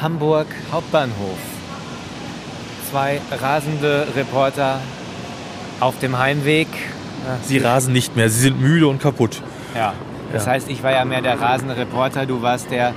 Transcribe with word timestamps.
Hamburg 0.00 0.46
Hauptbahnhof. 0.72 1.38
Zwei 2.90 3.20
rasende 3.30 4.06
Reporter 4.16 4.80
auf 5.80 5.98
dem 5.98 6.18
Heimweg. 6.18 6.68
Sie 7.42 7.58
rasen 7.58 7.92
nicht 7.92 8.16
mehr, 8.16 8.30
sie 8.30 8.40
sind 8.40 8.60
müde 8.60 8.86
und 8.88 9.00
kaputt. 9.02 9.42
Ja. 9.74 9.92
Das 10.32 10.46
Ja. 10.46 10.52
heißt, 10.52 10.68
ich 10.70 10.82
war 10.82 10.92
ja 10.92 11.04
mehr 11.04 11.20
der 11.22 11.40
rasende 11.40 11.76
Reporter, 11.76 12.24
du 12.26 12.40
warst 12.42 12.70
der, 12.70 12.94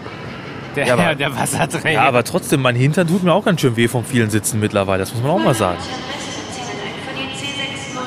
der, 0.76 0.86
Ja, 0.88 0.94
aber- 0.94 1.16
der 1.24 1.36
Wasserträger. 1.36 1.92
Ja, 1.92 2.04
aber 2.08 2.24
trotzdem, 2.24 2.62
mein 2.62 2.76
Hintern 2.76 3.08
tut 3.08 3.24
mir 3.24 3.34
auch 3.34 3.44
ganz 3.46 3.62
schön 3.62 3.76
weh 3.76 3.88
vom 3.88 4.06
vielen 4.06 4.30
Sitzen 4.30 4.60
mittlerweile. 4.60 5.00
Das 5.00 5.14
muss 5.14 5.22
man 5.24 5.32
auch 5.32 5.40
mal 5.40 5.54
sagen. 5.56 5.78
Für 5.82 7.14
die 7.14 7.24
C609. 7.36 8.00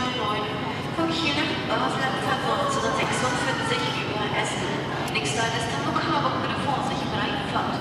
Komm 0.97 1.09
hier 1.11 1.34
nach 1.34 1.53
Basel, 1.69 2.01
Verbund 2.25 2.73
46 2.73 3.79
über 4.01 4.25
Essen. 4.41 5.12
Nächster 5.12 5.42
ist 5.42 5.69
Hamburg-Harburg, 5.77 6.33
bitte 6.42 6.59
Vorsicht, 6.65 7.05
Rheinfahrt. 7.12 7.81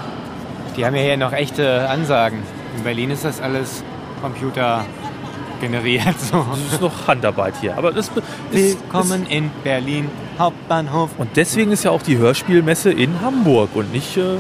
Die 0.75 0.85
haben 0.85 0.95
ja 0.95 1.01
hier 1.03 1.17
noch 1.17 1.33
echte 1.33 1.87
Ansagen. 1.89 2.39
In 2.77 2.83
Berlin 2.83 3.11
ist 3.11 3.23
das 3.25 3.41
alles 3.41 3.83
Computer 4.21 4.85
generiert. 5.61 6.03
So. 6.31 6.45
Das 6.49 6.73
ist 6.73 6.81
noch 6.81 7.07
Handarbeit 7.07 7.53
hier. 7.61 7.77
Aber 7.77 7.91
das, 7.91 8.09
das 8.13 8.23
Willkommen 8.51 9.25
in 9.27 9.51
Berlin 9.63 10.09
Hauptbahnhof. 10.39 11.11
Und 11.17 11.29
deswegen 11.35 11.71
ist 11.71 11.83
ja 11.83 11.91
auch 11.91 12.01
die 12.01 12.17
Hörspielmesse 12.17 12.91
in 12.91 13.21
Hamburg 13.21 13.69
und 13.75 13.91
nicht. 13.93 14.17
Äh, 14.17 14.37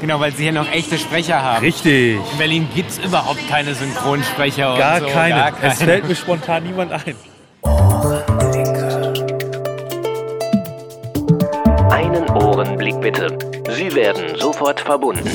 Genau, 0.00 0.20
weil 0.20 0.32
sie 0.32 0.42
hier 0.42 0.52
noch 0.52 0.70
echte 0.70 0.98
Sprecher 0.98 1.40
haben. 1.40 1.64
richtig. 1.64 2.16
In 2.32 2.38
Berlin 2.38 2.68
gibt 2.74 2.90
es 2.90 2.98
überhaupt 2.98 3.48
keine 3.48 3.74
Synchronsprecher 3.74 4.76
Gar, 4.76 4.96
und 4.96 5.08
so. 5.08 5.14
keine. 5.14 5.34
Gar 5.36 5.52
keine. 5.52 5.72
Es 5.72 5.82
fällt 5.82 6.08
mir 6.08 6.14
spontan 6.16 6.64
niemand 6.64 6.92
ein. 6.92 7.14
Einen 11.90 12.28
Ohrenblick 12.30 13.00
bitte. 13.00 13.38
Sie 13.70 13.94
werden 13.94 14.36
sofort 14.38 14.80
verbunden. 14.80 15.30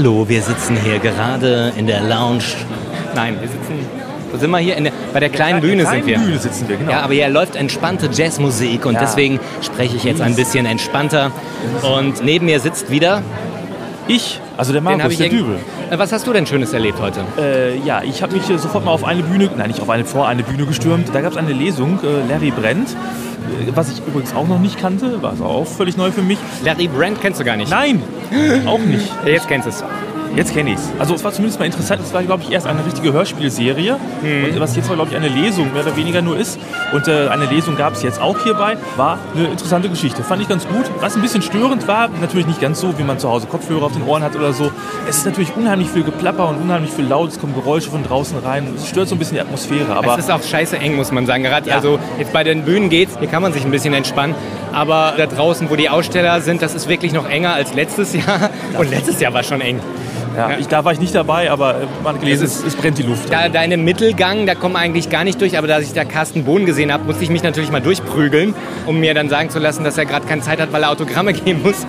Hallo, 0.00 0.26
wir 0.26 0.40
sitzen 0.40 0.78
hier 0.82 0.98
gerade 0.98 1.74
in 1.76 1.86
der 1.86 2.00
Lounge. 2.00 2.42
Nein, 3.14 3.36
wir 3.38 3.48
sitzen. 3.48 3.86
Wo 4.32 4.38
sind 4.38 4.50
wir 4.50 4.56
hier? 4.56 4.80
Der, 4.80 4.92
bei 5.12 5.20
der 5.20 5.28
kleinen 5.28 5.60
Bühne 5.60 5.82
Kleinen 5.82 6.04
sind 6.04 6.06
wir. 6.06 6.18
Bühne 6.18 6.38
sitzen 6.38 6.68
wir, 6.70 6.78
genau. 6.78 6.90
Ja, 6.90 7.00
aber 7.02 7.12
hier 7.12 7.28
läuft 7.28 7.54
entspannte 7.54 8.08
Jazzmusik 8.10 8.86
und 8.86 8.94
Ja. 8.94 9.00
deswegen 9.00 9.38
spreche 9.60 9.96
ich 9.96 10.04
jetzt 10.04 10.22
ein 10.22 10.34
bisschen 10.36 10.64
entspannter. 10.64 11.32
Und 11.82 12.24
neben 12.24 12.46
mir 12.46 12.60
sitzt 12.60 12.90
wieder. 12.90 13.22
Ich, 14.10 14.40
also 14.56 14.72
der 14.72 14.82
Markus, 14.82 15.04
habe 15.04 15.12
ich 15.12 15.20
der 15.20 15.28
Dübel. 15.28 15.56
Äh, 15.88 15.96
Was 15.96 16.10
hast 16.10 16.26
du 16.26 16.32
denn 16.32 16.44
Schönes 16.44 16.72
erlebt 16.72 17.00
heute? 17.00 17.20
Äh, 17.38 17.78
ja, 17.78 18.02
ich 18.02 18.24
habe 18.24 18.34
mich 18.34 18.42
sofort 18.42 18.84
mal 18.84 18.90
auf 18.90 19.04
eine 19.04 19.22
Bühne, 19.22 19.48
nein, 19.56 19.68
nicht 19.68 19.80
auf 19.80 19.88
eine, 19.88 20.04
vor 20.04 20.26
eine 20.26 20.42
Bühne 20.42 20.66
gestürmt. 20.66 21.10
Da 21.12 21.20
gab 21.20 21.30
es 21.30 21.38
eine 21.38 21.52
Lesung, 21.52 22.00
äh, 22.02 22.28
Larry 22.28 22.50
Brent, 22.50 22.88
äh, 22.88 23.70
was 23.72 23.92
ich 23.92 24.02
übrigens 24.04 24.34
auch 24.34 24.48
noch 24.48 24.58
nicht 24.58 24.80
kannte, 24.80 25.22
war 25.22 25.30
also 25.30 25.44
auch 25.44 25.64
völlig 25.64 25.96
neu 25.96 26.10
für 26.10 26.22
mich. 26.22 26.38
Larry 26.64 26.88
Brand 26.88 27.20
kennst 27.20 27.38
du 27.38 27.44
gar 27.44 27.54
nicht. 27.56 27.70
Nein, 27.70 28.02
auch 28.66 28.80
nicht. 28.80 29.08
Jetzt 29.24 29.46
kennst 29.46 29.66
du 29.66 29.70
es. 29.70 29.84
Jetzt 30.36 30.54
kenne 30.54 30.70
ich 30.70 30.76
es. 30.76 30.90
Also 30.98 31.14
es 31.14 31.24
war 31.24 31.32
zumindest 31.32 31.58
mal 31.58 31.66
interessant. 31.66 32.00
Es 32.04 32.14
war, 32.14 32.22
glaube 32.22 32.44
ich, 32.44 32.52
erst 32.52 32.66
eine 32.66 32.84
richtige 32.86 33.12
Hörspielserie. 33.12 33.96
Und 34.22 34.60
was 34.60 34.76
jetzt, 34.76 34.90
glaube 34.92 35.10
ich, 35.10 35.16
eine 35.16 35.28
Lesung 35.28 35.72
mehr 35.72 35.82
oder 35.82 35.96
weniger 35.96 36.22
nur 36.22 36.38
ist. 36.38 36.58
Und 36.92 37.08
äh, 37.08 37.28
eine 37.28 37.46
Lesung 37.46 37.76
gab 37.76 37.94
es 37.94 38.02
jetzt 38.02 38.20
auch 38.20 38.38
hierbei. 38.44 38.76
War 38.96 39.18
eine 39.34 39.48
interessante 39.48 39.88
Geschichte. 39.88 40.22
Fand 40.22 40.40
ich 40.42 40.48
ganz 40.48 40.66
gut. 40.68 40.84
Was 41.00 41.16
ein 41.16 41.22
bisschen 41.22 41.42
störend 41.42 41.88
war, 41.88 42.08
natürlich 42.20 42.46
nicht 42.46 42.60
ganz 42.60 42.80
so, 42.80 42.96
wie 42.98 43.02
man 43.02 43.18
zu 43.18 43.28
Hause 43.28 43.46
Kopfhörer 43.48 43.82
auf 43.86 43.92
den 43.92 44.02
Ohren 44.04 44.22
hat 44.22 44.36
oder 44.36 44.52
so. 44.52 44.70
Es 45.08 45.18
ist 45.18 45.26
natürlich 45.26 45.54
unheimlich 45.56 45.88
viel 45.88 46.04
Geplapper 46.04 46.48
und 46.48 46.56
unheimlich 46.62 46.92
viel 46.92 47.06
laut. 47.06 47.30
Es 47.30 47.40
kommen 47.40 47.54
Geräusche 47.54 47.90
von 47.90 48.04
draußen 48.04 48.38
rein. 48.38 48.68
Es 48.76 48.88
stört 48.88 49.08
so 49.08 49.16
ein 49.16 49.18
bisschen 49.18 49.34
die 49.34 49.40
Atmosphäre. 49.40 49.94
Aber 49.96 50.12
es 50.14 50.24
ist 50.24 50.30
auch 50.30 50.42
scheiße 50.42 50.78
eng, 50.78 50.94
muss 50.96 51.10
man 51.10 51.26
sagen. 51.26 51.42
Gerade 51.42 51.68
Ja. 51.68 51.76
also 51.76 51.98
jetzt 52.18 52.32
bei 52.32 52.44
den 52.44 52.64
Bühnen 52.64 52.88
geht's, 52.88 53.16
hier 53.18 53.28
kann 53.28 53.42
man 53.42 53.52
sich 53.52 53.64
ein 53.64 53.70
bisschen 53.70 53.94
entspannen. 53.94 54.34
Aber 54.72 55.14
da 55.16 55.26
draußen, 55.26 55.68
wo 55.70 55.76
die 55.76 55.88
Aussteller 55.88 56.40
sind, 56.40 56.62
das 56.62 56.74
ist 56.74 56.88
wirklich 56.88 57.12
noch 57.12 57.28
enger 57.28 57.54
als 57.54 57.74
letztes 57.74 58.14
Jahr. 58.14 58.50
Und 58.78 58.90
letztes 58.90 59.18
Jahr 59.20 59.34
war 59.34 59.42
schon 59.42 59.60
eng. 59.60 59.80
Ja, 60.36 60.58
ich, 60.58 60.68
da 60.68 60.84
war 60.84 60.92
ich 60.92 61.00
nicht 61.00 61.14
dabei, 61.14 61.50
aber 61.50 61.82
äh, 61.82 61.86
man 62.02 62.14
hat 62.14 62.20
gelesen, 62.20 62.44
es, 62.44 62.62
es 62.64 62.76
brennt 62.76 62.98
die 62.98 63.02
Luft. 63.02 63.32
Da, 63.32 63.46
in 63.62 63.70
dem 63.70 63.84
Mittelgang, 63.84 64.46
da 64.46 64.54
kommen 64.54 64.74
wir 64.74 64.78
eigentlich 64.78 65.10
gar 65.10 65.24
nicht 65.24 65.40
durch, 65.40 65.58
aber 65.58 65.66
da 65.66 65.78
ich 65.80 65.92
da 65.92 66.04
Carsten 66.04 66.44
Bohn 66.44 66.66
gesehen 66.66 66.92
habe, 66.92 67.04
musste 67.04 67.24
ich 67.24 67.30
mich 67.30 67.42
natürlich 67.42 67.70
mal 67.70 67.80
durchprügeln, 67.80 68.54
um 68.86 69.00
mir 69.00 69.14
dann 69.14 69.28
sagen 69.28 69.50
zu 69.50 69.58
lassen, 69.58 69.84
dass 69.84 69.98
er 69.98 70.06
gerade 70.06 70.26
keine 70.26 70.42
Zeit 70.42 70.60
hat, 70.60 70.72
weil 70.72 70.82
er 70.82 70.90
Autogramme 70.90 71.32
geben 71.34 71.62
muss. 71.62 71.86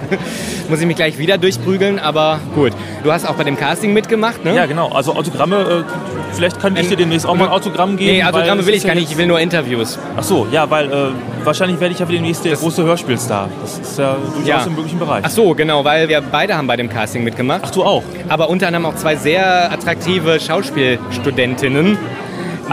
muss 0.70 0.80
ich 0.80 0.86
mich 0.86 0.96
gleich 0.96 1.18
wieder 1.18 1.38
durchprügeln, 1.38 2.00
aber 2.00 2.40
gut. 2.56 2.74
Du 3.04 3.12
hast 3.12 3.28
auch 3.28 3.36
bei 3.36 3.44
dem 3.44 3.58
Casting 3.58 3.94
mitgemacht, 3.94 4.44
ne? 4.44 4.56
Ja, 4.56 4.66
genau. 4.66 4.90
Also 4.90 5.16
Autogramme, 5.16 5.86
äh, 5.88 6.34
vielleicht 6.34 6.60
kann 6.60 6.76
ich 6.76 6.88
dir 6.88 6.98
demnächst 6.98 7.26
auch 7.26 7.36
mal 7.36 7.46
ein 7.46 7.52
Autogramm 7.52 7.98
geben. 7.98 8.12
Nee, 8.12 8.24
Autogramme 8.24 8.66
will 8.66 8.74
ich 8.74 8.86
gar 8.86 8.96
nicht, 8.96 9.12
ich 9.12 9.18
will 9.18 9.28
nur 9.28 9.40
Interviews. 9.40 10.00
Ach 10.18 10.24
so, 10.24 10.48
ja, 10.52 10.70
weil 10.70 10.92
äh, 10.92 10.96
wahrscheinlich 11.44 11.80
werde 11.80 11.94
ich 11.94 12.00
ja 12.00 12.06
für 12.06 12.12
demnächst 12.14 12.44
der 12.46 12.56
große 12.56 12.84
Hörspielstar. 12.84 13.50
Das 13.62 13.80
ist 13.80 13.98
ja 13.98 14.16
durchaus 14.34 14.46
Ja. 14.48 14.64
im 14.64 14.76
möglichen 14.76 15.00
Bereich. 15.00 15.24
Ach 15.26 15.30
so, 15.30 15.54
genau, 15.54 15.84
weil 15.84 16.08
wir 16.10 16.22
beide 16.22 16.56
haben 16.56 16.68
bei 16.68 16.76
dem 16.78 16.90
Casting 16.90 17.24
mitgemacht. 17.24 17.62
Ach, 17.66 17.72
du 17.72 17.84
auch? 17.84 18.04
aber 18.30 18.50
unter 18.50 18.68
anderem 18.68 18.86
auch 18.86 18.96
zwei 18.96 19.16
sehr 19.16 19.72
attraktive 19.72 20.40
Schauspielstudentinnen, 20.40 21.98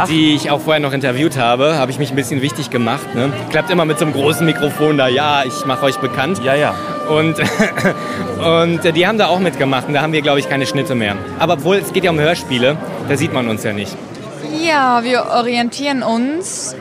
die 0.09 0.35
ich 0.35 0.51
auch 0.51 0.61
vorher 0.61 0.81
noch 0.81 0.93
interviewt 0.93 1.37
habe. 1.37 1.77
Habe 1.77 1.91
ich 1.91 1.99
mich 1.99 2.11
ein 2.11 2.17
bisschen 2.17 2.41
wichtig 2.43 2.71
gemacht. 2.71 3.15
Ne? 3.15 3.33
Klappt 3.51 3.71
immer 3.71 3.85
mit 3.85 3.99
so 3.99 4.05
einem 4.05 4.15
großen 4.15 4.47
Mikrofon 4.47 4.97
da. 4.99 5.09
Ja, 5.09 5.43
ich 5.45 5.65
mache 5.67 5.85
euch 5.87 5.97
bekannt. 5.97 6.41
Ja, 6.45 6.55
ja. 6.55 6.75
Und, 7.09 7.37
und 8.45 8.97
die 8.97 9.07
haben 9.07 9.19
da 9.19 9.27
auch 9.29 9.39
mitgemacht. 9.41 9.89
Und 9.89 9.95
da 9.95 10.03
haben 10.03 10.13
wir, 10.13 10.23
glaube 10.23 10.39
ich, 10.39 10.49
keine 10.49 10.67
Schnitte 10.67 10.95
mehr. 10.95 11.17
Aber 11.39 11.55
obwohl, 11.55 11.77
es 11.77 11.93
geht 11.93 12.05
ja 12.05 12.11
um 12.11 12.21
Hörspiele. 12.21 12.77
Da 13.09 13.17
sieht 13.17 13.33
man 13.33 13.49
uns 13.49 13.65
ja 13.65 13.73
nicht. 13.73 13.97
Ja, 14.65 15.01
wir 15.03 15.27
orientieren 15.37 16.03
uns, 16.03 16.77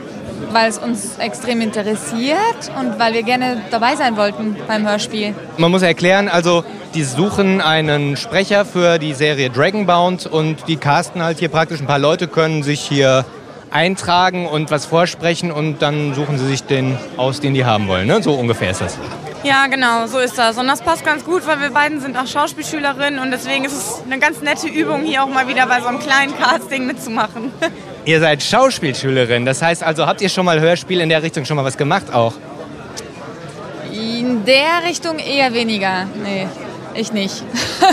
weil 0.52 0.68
es 0.68 0.78
uns 0.78 1.18
extrem 1.18 1.60
interessiert 1.60 2.70
und 2.78 2.98
weil 2.98 3.14
wir 3.14 3.22
gerne 3.22 3.62
dabei 3.70 3.96
sein 3.96 4.16
wollten 4.16 4.56
beim 4.66 4.88
Hörspiel. 4.88 5.34
Man 5.56 5.70
muss 5.70 5.82
erklären, 5.82 6.28
also 6.28 6.64
die 6.94 7.04
suchen 7.04 7.60
einen 7.60 8.16
Sprecher 8.16 8.64
für 8.64 8.98
die 8.98 9.14
Serie 9.14 9.50
Dragonbound 9.50 10.26
und 10.26 10.68
die 10.68 10.76
casten 10.76 11.22
halt 11.22 11.38
hier 11.38 11.48
praktisch 11.48 11.80
ein 11.80 11.86
paar 11.86 11.98
Leute 11.98 12.28
können 12.28 12.62
sich 12.62 12.80
hier 12.80 13.24
eintragen 13.70 14.46
und 14.46 14.70
was 14.70 14.86
vorsprechen 14.86 15.52
und 15.52 15.82
dann 15.82 16.14
suchen 16.14 16.38
sie 16.38 16.46
sich 16.46 16.64
den 16.64 16.96
aus, 17.16 17.40
den 17.40 17.54
die 17.54 17.64
haben 17.64 17.88
wollen. 17.88 18.06
Ne? 18.06 18.22
So 18.22 18.32
ungefähr 18.34 18.70
ist 18.70 18.80
das. 18.80 18.98
Ja, 19.44 19.66
genau, 19.68 20.06
so 20.06 20.18
ist 20.18 20.36
das. 20.36 20.58
Und 20.58 20.66
das 20.66 20.82
passt 20.82 21.04
ganz 21.04 21.24
gut, 21.24 21.46
weil 21.46 21.60
wir 21.60 21.70
beiden 21.70 22.00
sind 22.00 22.16
auch 22.16 22.26
Schauspielschülerinnen 22.26 23.20
und 23.20 23.30
deswegen 23.30 23.64
ist 23.64 23.72
es 23.72 24.02
eine 24.04 24.18
ganz 24.18 24.40
nette 24.40 24.66
Übung, 24.66 25.02
hier 25.02 25.22
auch 25.22 25.28
mal 25.28 25.46
wieder 25.46 25.66
bei 25.66 25.80
so 25.80 25.86
einem 25.86 26.00
kleinen 26.00 26.36
Casting 26.36 26.86
mitzumachen. 26.86 27.52
Ihr 28.04 28.20
seid 28.20 28.42
Schauspielschülerin, 28.42 29.44
das 29.44 29.60
heißt 29.60 29.82
also, 29.82 30.06
habt 30.06 30.20
ihr 30.20 30.28
schon 30.28 30.44
mal 30.46 30.60
Hörspiel 30.60 31.00
in 31.00 31.08
der 31.08 31.22
Richtung 31.22 31.44
schon 31.44 31.56
mal 31.56 31.64
was 31.64 31.76
gemacht 31.76 32.12
auch? 32.12 32.32
In 33.92 34.44
der 34.44 34.86
Richtung 34.86 35.18
eher 35.18 35.52
weniger. 35.52 36.06
Nee, 36.22 36.46
ich 36.94 37.12
nicht. 37.12 37.42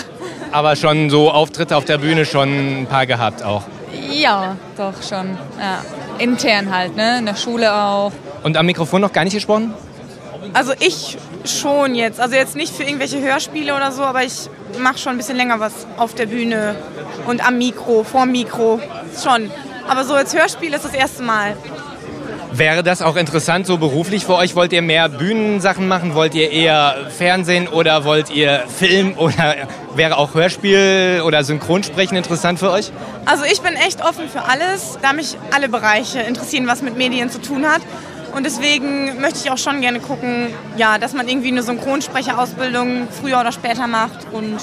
Aber 0.51 0.75
schon 0.75 1.09
so 1.09 1.31
Auftritte 1.31 1.75
auf 1.75 1.85
der 1.85 1.97
Bühne 1.97 2.25
schon 2.25 2.81
ein 2.81 2.87
paar 2.87 3.05
gehabt 3.05 3.43
auch. 3.43 3.63
ja, 4.11 4.55
doch 4.77 4.93
schon. 5.07 5.37
Ja. 5.59 5.83
Intern 6.17 6.73
halt, 6.73 6.95
ne? 6.95 7.19
In 7.19 7.25
der 7.25 7.35
Schule 7.35 7.73
auch. 7.73 8.11
Und 8.43 8.55
am 8.55 8.65
Mikrofon 8.65 9.01
noch 9.01 9.11
gar 9.11 9.25
nicht 9.25 9.33
gesprochen? 9.33 9.73
Also 10.53 10.71
ich 10.79 11.17
schon 11.43 11.95
jetzt, 11.95 12.19
also 12.21 12.35
jetzt 12.35 12.55
nicht 12.55 12.73
für 12.73 12.83
irgendwelche 12.83 13.19
Hörspiele 13.19 13.75
oder 13.75 13.91
so, 13.91 14.03
aber 14.03 14.23
ich 14.23 14.49
mache 14.79 14.97
schon 14.97 15.13
ein 15.13 15.17
bisschen 15.17 15.35
länger 15.35 15.59
was 15.59 15.73
auf 15.97 16.13
der 16.13 16.27
Bühne 16.27 16.75
und 17.27 17.45
am 17.45 17.57
Mikro, 17.57 18.03
vorm 18.03 18.31
Mikro, 18.31 18.79
schon. 19.21 19.51
Aber 19.87 20.03
so 20.03 20.13
als 20.13 20.33
Hörspiel 20.35 20.73
ist 20.73 20.85
das 20.85 20.93
erste 20.93 21.23
Mal. 21.23 21.55
Wäre 22.51 22.83
das 22.83 23.01
auch 23.01 23.17
interessant 23.17 23.67
so 23.67 23.77
beruflich 23.77 24.25
für 24.25 24.35
euch? 24.35 24.55
Wollt 24.55 24.71
ihr 24.71 24.81
mehr 24.81 25.09
Bühnensachen 25.09 25.87
machen? 25.87 26.15
Wollt 26.15 26.33
ihr 26.35 26.51
eher 26.51 27.07
Fernsehen 27.15 27.67
oder 27.67 28.05
wollt 28.05 28.29
ihr 28.29 28.63
Film 28.67 29.17
oder 29.17 29.55
wäre 29.93 30.17
auch 30.17 30.33
Hörspiel 30.33 31.21
oder 31.25 31.43
Synchronsprechen 31.43 32.15
interessant 32.15 32.59
für 32.59 32.71
euch? 32.71 32.91
Also 33.25 33.43
ich 33.43 33.61
bin 33.61 33.73
echt 33.73 34.01
offen 34.03 34.29
für 34.29 34.43
alles, 34.43 34.97
da 35.01 35.11
mich 35.11 35.35
alle 35.53 35.67
Bereiche 35.67 36.21
interessieren, 36.21 36.65
was 36.65 36.81
mit 36.81 36.97
Medien 36.97 37.29
zu 37.29 37.41
tun 37.41 37.65
hat. 37.65 37.81
Und 38.33 38.45
deswegen 38.45 39.19
möchte 39.19 39.39
ich 39.43 39.51
auch 39.51 39.57
schon 39.57 39.81
gerne 39.81 39.99
gucken, 39.99 40.47
ja, 40.77 40.97
dass 40.97 41.13
man 41.13 41.27
irgendwie 41.27 41.49
eine 41.49 41.63
Synchronsprecherausbildung 41.63 43.07
früher 43.21 43.39
oder 43.39 43.51
später 43.51 43.87
macht 43.87 44.27
und 44.31 44.57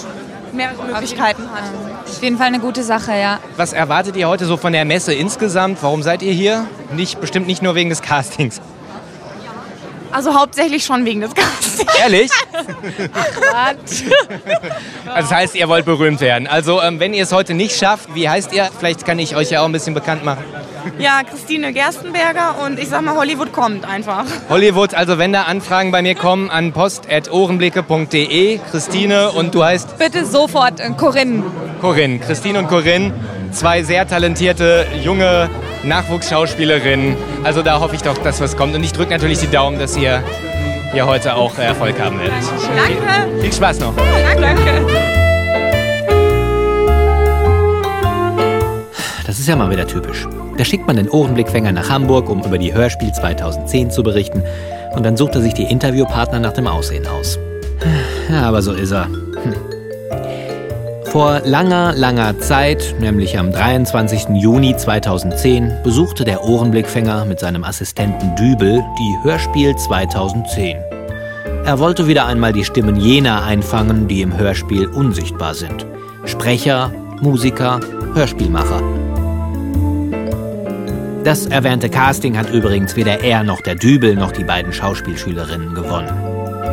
mehrere 0.55 0.85
Möglichkeiten 0.85 1.43
hat. 1.51 1.63
Auf 2.09 2.23
jeden 2.23 2.37
Fall 2.39 2.49
eine 2.49 2.61
gute 2.61 2.83
Sache, 2.83 3.13
ja. 3.13 3.41
Was 3.57 3.73
erwartet 3.73 4.17
ihr 4.17 4.29
heute 4.29 4.45
so 4.47 4.57
von 4.57 4.73
der 4.73 4.85
Messe 4.85 5.15
insgesamt? 5.15 5.83
Warum 5.83 6.03
seid 6.03 6.23
ihr 6.23 6.33
hier? 6.33 6.67
Nicht, 6.93 7.21
bestimmt 7.21 7.47
nicht 7.47 7.63
nur 7.63 7.75
wegen 7.75 7.91
des 7.91 8.03
Castings. 8.03 8.61
Also 10.13 10.35
hauptsächlich 10.35 10.85
schon 10.85 11.05
wegen 11.05 11.21
des 11.21 11.35
Castings. 11.35 11.87
Ehrlich? 12.01 12.31
Also 15.07 15.31
das 15.31 15.31
heißt, 15.31 15.55
ihr 15.55 15.69
wollt 15.69 15.85
berühmt 15.85 16.21
werden. 16.21 16.47
Also 16.47 16.81
ähm, 16.83 17.01
wenn 17.01 17.15
ihr 17.15 17.23
es 17.23 17.33
heute 17.33 17.55
nicht 17.55 17.77
schafft, 17.77 18.15
wie 18.15 18.29
heißt 18.29 18.53
ihr? 18.53 18.69
Vielleicht 18.79 19.05
kann 19.05 19.19
ich 19.19 19.37
euch 19.37 19.51
ja 19.51 19.61
auch 19.63 19.67
ein 19.67 19.73
bisschen 19.73 19.95
bekannt 19.95 20.25
machen. 20.25 20.45
Ja, 20.99 21.23
Christine 21.29 21.73
Gerstenberger 21.73 22.57
und 22.65 22.79
ich 22.79 22.89
sag 22.89 23.03
mal, 23.03 23.17
Hollywood 23.17 23.53
kommt 23.53 23.85
einfach. 23.85 24.25
Hollywood, 24.49 24.95
also 24.95 25.17
wenn 25.19 25.33
da 25.33 25.45
Anfragen 25.45 25.93
bei 25.93 26.03
mir 26.03 26.15
kommen, 26.15 26.51
an 26.51 26.73
post.ohrenblicke.de. 26.73 28.59
Christine 28.71 29.31
und 29.31 29.55
du 29.55 29.65
heißt 29.65 29.99
Bitte 29.99 30.25
sofort 30.27 30.81
äh, 30.81 30.91
Corinne. 30.91 31.45
Corinne. 31.81 32.19
Christine 32.19 32.59
und 32.59 32.69
Corinne, 32.69 33.13
zwei 33.53 33.83
sehr 33.83 34.07
talentierte 34.07 34.87
junge 35.03 35.49
Nachwuchsschauspielerinnen. 35.85 37.17
Also 37.45 37.63
da 37.63 37.81
hoffe 37.81 37.95
ich 37.97 38.03
doch, 38.03 38.17
dass 38.19 38.41
was 38.41 38.57
kommt. 38.57 38.75
Und 38.75 38.83
ich 38.83 38.93
drücke 38.93 39.11
natürlich 39.11 39.39
die 39.39 39.51
Daumen, 39.51 39.79
dass 39.79 39.97
ihr 39.97 40.23
hier 40.93 41.07
heute 41.07 41.35
auch 41.35 41.57
Erfolg 41.59 42.01
haben 42.01 42.19
werdet. 42.19 42.35
Danke. 42.77 43.41
Viel 43.41 43.53
Spaß 43.53 43.81
noch. 43.81 43.95
Danke. 44.41 44.87
Das 49.27 49.39
ist 49.39 49.49
ja 49.49 49.57
mal 49.57 49.71
wieder 49.71 49.87
typisch. 49.87 50.29
Da 50.59 50.65
schickt 50.65 50.87
man 50.87 50.97
den 50.97 51.09
Ohrenblickfänger 51.09 51.73
nach 51.73 51.89
Hamburg, 51.89 52.29
um 52.29 52.45
über 52.45 52.59
die 52.59 52.75
Hörspiel 52.75 53.13
2010 53.13 53.91
zu 53.91 54.03
berichten. 54.03 54.43
Und 54.95 55.05
dann 55.05 55.17
sucht 55.17 55.35
er 55.35 55.41
sich 55.41 55.55
die 55.55 55.65
Interviewpartner 55.65 56.39
nach 56.39 56.53
dem 56.53 56.67
Aussehen 56.67 57.07
aus. 57.07 57.39
Ja, 58.31 58.43
aber 58.43 58.61
so 58.63 58.73
ist 58.73 58.93
er. 58.93 59.09
Vor 61.13 61.43
langer, 61.45 61.93
langer 61.95 62.41
Zeit, 62.41 62.95
nämlich 62.99 63.39
am 63.39 63.53
23. 63.53 64.31
Juni 64.31 64.75
2010, 64.75 65.71
besuchte 65.85 66.25
der 66.25 66.43
Ohrenblickfänger 66.43 67.27
mit 67.27 67.39
seinem 67.39 67.65
Assistenten 67.65 68.35
Dübel 68.35 68.83
die 68.99 69.19
Hörspiel 69.23 69.77
2010. 69.77 70.79
Er 71.67 71.79
wollte 71.79 72.07
wieder 72.07 72.25
einmal 72.25 72.55
die 72.55 72.65
Stimmen 72.65 72.97
jener 72.97 73.43
einfangen, 73.43 74.09
die 74.09 74.23
im 74.23 74.39
Hörspiel 74.39 74.87
unsichtbar 74.87 75.53
sind. 75.53 75.85
Sprecher, 76.25 76.91
Musiker, 77.21 77.81
Hörspielmacher. 78.15 78.83
Das 81.25 81.45
erwähnte 81.45 81.91
Casting 81.91 82.39
hat 82.39 82.49
übrigens 82.49 82.97
weder 82.97 83.23
er 83.23 83.45
noch 83.45 83.61
der 83.61 83.75
Dübel 83.75 84.15
noch 84.15 84.33
die 84.33 84.45
beiden 84.45 84.73
Schauspielschülerinnen 84.73 85.75
gewonnen. 85.75 86.32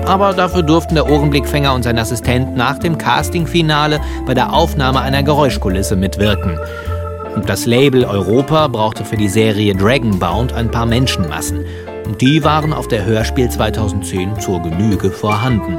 Aber 0.10 0.34
dafür 0.34 0.64
durften 0.64 0.96
der 0.96 1.08
Ohrenblickfänger 1.08 1.72
und 1.72 1.84
sein 1.84 2.00
Assistent 2.00 2.58
nach 2.58 2.80
dem 2.80 2.98
Castingfinale 2.98 4.02
bei 4.26 4.34
der 4.34 4.54
Aufnahme 4.54 5.02
einer 5.02 5.22
Geräuschkulisse 5.22 5.96
mitwirken. 5.96 6.58
Und 7.36 7.48
das 7.48 7.68
Label 7.68 8.06
Europa 8.06 8.70
brauchte 8.70 9.06
für 9.06 9.18
die 9.18 9.30
Serie 9.30 9.76
Dragonbound 9.76 10.52
ein 10.52 10.72
paar 10.72 10.88
Menschenmassen. 10.88 11.64
Und 12.08 12.22
die 12.22 12.44
waren 12.44 12.74
auf 12.74 12.88
der 12.88 13.06
Hörspiel 13.06 13.52
2010 13.52 14.40
zur 14.40 14.64
Genüge 14.64 15.12
vorhanden. 15.12 15.78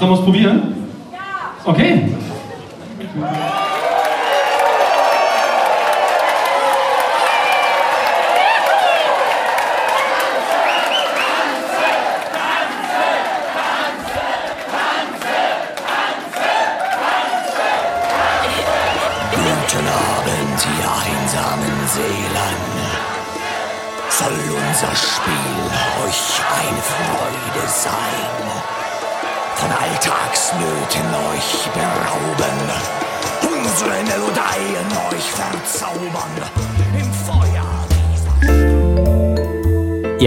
Sollen 0.00 0.12
wir 0.12 0.18
es 0.18 0.24
probieren? 0.24 0.74
Ja. 1.12 1.70
Okay. 1.70 2.14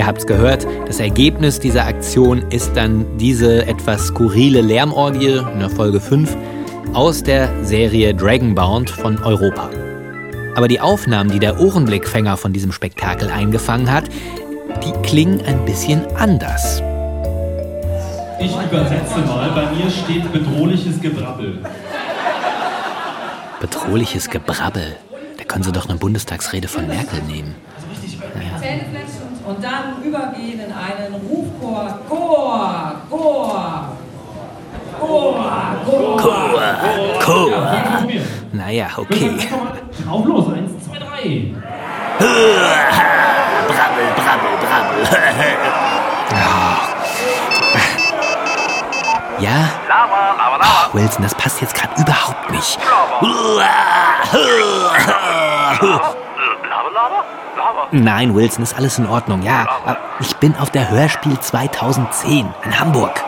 Ihr 0.04 0.08
habt's 0.08 0.28
gehört, 0.28 0.68
das 0.86 1.00
Ergebnis 1.00 1.62
dieser 1.62 1.86
Aktion 1.86 2.40
ist 2.50 2.76
dann 2.76 3.06
diese 3.20 3.66
etwas 3.66 4.08
skurrile 4.08 4.60
Lärmorgie 4.60 5.40
in 5.54 5.60
der 5.60 5.70
Folge 5.70 6.02
5 6.02 6.36
aus 6.92 7.24
der 7.24 7.64
Serie 7.64 8.14
Dragonbound 8.14 8.90
von 8.90 9.18
Europa. 9.24 9.70
Aber 10.56 10.68
die 10.68 10.82
Aufnahmen, 10.82 11.32
die 11.32 11.40
der 11.40 11.58
Ohrenblickfänger 11.58 12.36
von 12.36 12.52
diesem 12.52 12.74
Spektakel 12.74 13.30
eingefangen 13.30 13.90
hat, 13.90 14.10
die 14.84 14.92
klingen 15.08 15.40
ein 15.46 15.64
bisschen 15.64 16.06
anders. 16.18 16.84
Ich 18.42 18.52
übersetze 18.52 19.20
mal. 19.20 19.52
Bei 19.52 19.72
mir 19.72 19.90
steht 19.90 20.34
bedrohliches 20.34 21.00
Gebrabbel. 21.00 21.60
Bedrohliches 23.62 24.30
Gebrabbel. 24.30 24.98
Da 25.38 25.46
können 25.46 25.64
Sie 25.64 25.72
doch 25.72 25.88
eine 25.88 25.98
Bundestagsrede 25.98 26.68
von 26.68 26.88
Merkel 26.88 27.22
nehmen. 27.22 27.56
Und 29.54 29.64
dann 29.64 30.02
übergehen 30.04 30.60
in 30.60 30.72
einen 30.72 31.14
Rufchor. 31.30 32.00
Chor, 32.10 32.96
Chor. 33.08 33.90
Chor, 35.00 35.36
Chor. 35.86 36.18
Chor, 36.18 36.60
Chor. 37.24 37.52
Naja, 38.52 38.88
okay. 38.98 39.38
Drauf 40.04 40.26
los. 40.26 40.54
Eins, 40.54 40.72
zwei, 40.84 40.98
drei. 40.98 41.54
Brabbel, 43.68 44.08
brabbel, 44.16 44.54
brabbel. 44.60 45.00
Ja? 49.40 49.70
Oh, 50.62 50.98
Wilson, 50.98 51.22
das 51.24 51.36
passt 51.36 51.62
jetzt 51.62 51.76
gerade 51.76 52.02
überhaupt 52.02 52.50
nicht. 52.50 52.80
Nein, 57.92 58.36
Wilson, 58.36 58.64
ist 58.64 58.76
alles 58.76 58.98
in 58.98 59.08
Ordnung. 59.08 59.42
Ja, 59.44 59.66
ich 60.20 60.36
bin 60.38 60.56
auf 60.58 60.70
der 60.72 60.90
Hörspiel 60.90 61.40
2010 61.40 62.54
in 62.64 62.80
Hamburg. 62.80 63.24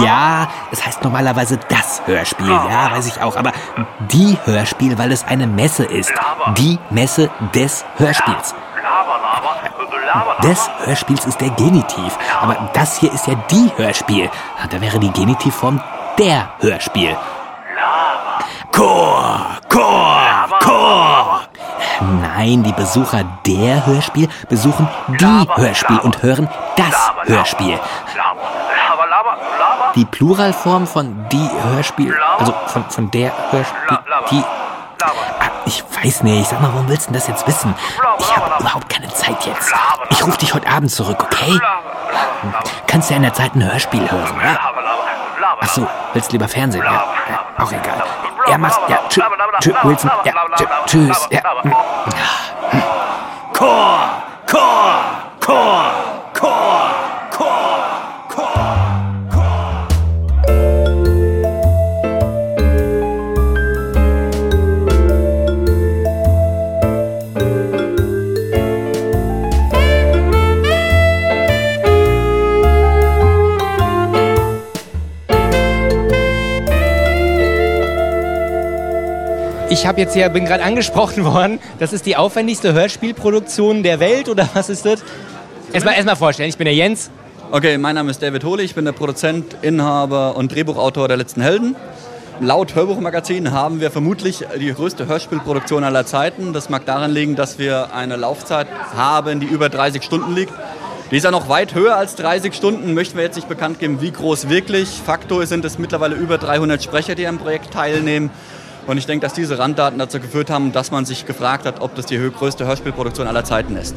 Ja, 0.00 0.48
es 0.70 0.86
heißt 0.86 1.04
normalerweise 1.04 1.58
das 1.68 2.02
Hörspiel. 2.06 2.48
Ja, 2.48 2.90
weiß 2.92 3.06
ich 3.06 3.22
auch. 3.22 3.36
Aber 3.36 3.52
die 4.10 4.38
Hörspiel, 4.44 4.98
weil 4.98 5.12
es 5.12 5.26
eine 5.26 5.46
Messe 5.46 5.84
ist. 5.84 6.12
Die 6.56 6.78
Messe 6.90 7.30
des 7.54 7.84
Hörspiels. 7.98 8.54
Des 10.42 10.70
Hörspiels 10.84 11.26
ist 11.26 11.40
der 11.40 11.50
Genitiv. 11.50 12.18
Aber 12.40 12.70
das 12.72 12.98
hier 12.98 13.12
ist 13.12 13.26
ja 13.26 13.34
die 13.50 13.70
Hörspiel. 13.76 14.30
Da 14.70 14.80
wäre 14.80 14.98
die 14.98 15.10
Genitivform 15.10 15.82
der 16.18 16.48
Hörspiel. 16.60 17.16
Chor, 18.72 19.40
Chor, 19.68 20.20
Chor. 20.60 21.40
Nein, 22.00 22.62
die 22.62 22.72
Besucher 22.72 23.24
der 23.46 23.86
Hörspiel 23.86 24.28
besuchen 24.48 24.88
die 25.08 25.48
Hörspiel 25.56 25.98
und 26.00 26.22
hören 26.22 26.48
das 26.76 27.12
Hörspiel. 27.24 27.78
Die 29.94 30.04
Pluralform 30.04 30.86
von 30.86 31.26
die 31.30 31.48
Hörspiel, 31.62 32.14
also 32.38 32.54
von, 32.66 32.84
von 32.90 33.10
der 33.10 33.32
Hörspiel, 33.50 33.98
die... 34.30 34.44
Ah, 35.02 35.50
Ich 35.66 35.82
weiß 36.02 36.22
nicht, 36.22 36.48
sag 36.48 36.60
mal, 36.60 36.70
warum 36.72 36.88
willst 36.88 37.08
du 37.08 37.12
das 37.14 37.26
jetzt 37.28 37.46
wissen? 37.46 37.74
Ich 38.18 38.36
habe 38.36 38.60
überhaupt 38.60 38.88
keine 38.88 39.08
Zeit 39.12 39.44
jetzt. 39.46 39.72
Ich 40.10 40.24
rufe 40.26 40.38
dich 40.38 40.54
heute 40.54 40.68
Abend 40.68 40.90
zurück, 40.90 41.22
okay? 41.22 41.58
Kannst 42.86 43.10
ja 43.10 43.16
in 43.16 43.22
der 43.22 43.32
Zeit 43.34 43.54
ein 43.54 43.64
Hörspiel 43.70 44.10
hören, 44.10 44.36
ja? 44.42 44.58
Ach 45.66 45.74
so, 45.74 45.88
willst 46.12 46.30
lieber 46.30 46.46
Fernsehen? 46.46 46.84
Ja, 46.84 47.04
auch 47.58 47.72
egal. 47.72 48.04
Ja, 48.48 48.56
mach's. 48.56 48.78
Ja, 48.86 49.00
tschüss, 49.08 49.24
tschüss, 49.58 49.74
Wilson. 49.82 50.10
Ja, 50.24 50.32
tschüss, 50.54 50.68
tschüss. 50.86 51.28
Ja. 51.30 51.40
hm. 51.62 51.74
Chor, 53.52 53.98
Chor, 54.46 55.00
Chor, 55.44 55.90
Ich 79.76 79.84
habe 79.84 80.00
jetzt 80.00 80.14
hier, 80.14 80.30
bin 80.30 80.46
gerade 80.46 80.64
angesprochen 80.64 81.22
worden, 81.26 81.58
das 81.78 81.92
ist 81.92 82.06
die 82.06 82.16
aufwendigste 82.16 82.72
Hörspielproduktion 82.72 83.82
der 83.82 84.00
Welt 84.00 84.30
oder 84.30 84.48
was 84.54 84.70
ist 84.70 84.86
das? 84.86 85.04
Erstmal, 85.70 85.96
erstmal 85.96 86.16
vorstellen, 86.16 86.48
ich 86.48 86.56
bin 86.56 86.64
der 86.64 86.74
Jens. 86.74 87.10
Okay, 87.52 87.76
mein 87.76 87.94
Name 87.94 88.10
ist 88.10 88.22
David 88.22 88.42
Hohle, 88.42 88.62
ich 88.62 88.74
bin 88.74 88.86
der 88.86 88.92
Produzent, 88.92 89.54
Inhaber 89.60 90.34
und 90.34 90.54
Drehbuchautor 90.54 91.08
der 91.08 91.18
letzten 91.18 91.42
Helden. 91.42 91.76
Laut 92.40 92.74
Hörbuchmagazin 92.74 93.52
haben 93.52 93.82
wir 93.82 93.90
vermutlich 93.90 94.46
die 94.58 94.72
größte 94.72 95.08
Hörspielproduktion 95.08 95.84
aller 95.84 96.06
Zeiten. 96.06 96.54
Das 96.54 96.70
mag 96.70 96.86
daran 96.86 97.10
liegen, 97.10 97.36
dass 97.36 97.58
wir 97.58 97.92
eine 97.92 98.16
Laufzeit 98.16 98.68
haben, 98.96 99.40
die 99.40 99.46
über 99.46 99.68
30 99.68 100.02
Stunden 100.02 100.34
liegt. 100.34 100.54
Die 101.10 101.18
ist 101.18 101.24
ja 101.24 101.30
noch 101.30 101.50
weit 101.50 101.74
höher 101.74 101.96
als 101.96 102.14
30 102.16 102.54
Stunden, 102.54 102.94
möchten 102.94 103.18
wir 103.18 103.24
jetzt 103.24 103.36
nicht 103.36 103.48
bekannt 103.48 103.78
geben, 103.78 104.00
wie 104.00 104.10
groß 104.10 104.48
wirklich. 104.48 104.88
Faktor 104.88 105.44
sind 105.44 105.66
es 105.66 105.78
mittlerweile 105.78 106.14
über 106.14 106.38
300 106.38 106.82
Sprecher, 106.82 107.14
die 107.14 107.26
am 107.26 107.36
Projekt 107.36 107.74
teilnehmen. 107.74 108.30
Und 108.86 108.98
ich 108.98 109.06
denke, 109.06 109.26
dass 109.26 109.34
diese 109.34 109.58
Randdaten 109.58 109.98
dazu 109.98 110.20
geführt 110.20 110.50
haben, 110.50 110.72
dass 110.72 110.90
man 110.90 111.04
sich 111.04 111.26
gefragt 111.26 111.66
hat, 111.66 111.80
ob 111.80 111.94
das 111.94 112.06
die 112.06 112.18
größte 112.18 112.66
Hörspielproduktion 112.66 113.26
aller 113.26 113.44
Zeiten 113.44 113.76
ist. 113.76 113.96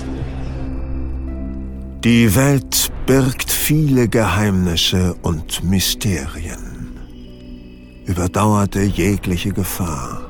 Die 2.03 2.35
Welt 2.35 2.91
birgt 3.05 3.51
viele 3.51 4.07
Geheimnisse 4.07 5.15
und 5.21 5.63
Mysterien, 5.63 6.97
überdauerte 8.05 8.81
jegliche 8.81 9.51
Gefahr. 9.51 10.21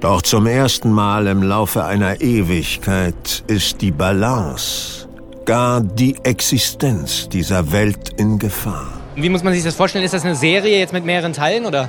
Doch 0.00 0.22
zum 0.22 0.46
ersten 0.46 0.92
Mal 0.92 1.26
im 1.26 1.42
Laufe 1.42 1.84
einer 1.84 2.20
Ewigkeit 2.20 3.42
ist 3.46 3.80
die 3.80 3.90
Balance, 3.90 5.08
gar 5.46 5.80
die 5.80 6.16
Existenz 6.24 7.28
dieser 7.28 7.72
Welt 7.72 8.10
in 8.18 8.38
Gefahr. 8.38 8.86
Wie 9.16 9.28
muss 9.28 9.42
man 9.42 9.52
sich 9.52 9.62
das 9.62 9.74
vorstellen? 9.74 10.04
Ist 10.04 10.14
das 10.14 10.24
eine 10.24 10.36
Serie 10.36 10.78
jetzt 10.78 10.92
mit 10.92 11.04
mehreren 11.04 11.32
Teilen 11.32 11.66
oder? 11.66 11.88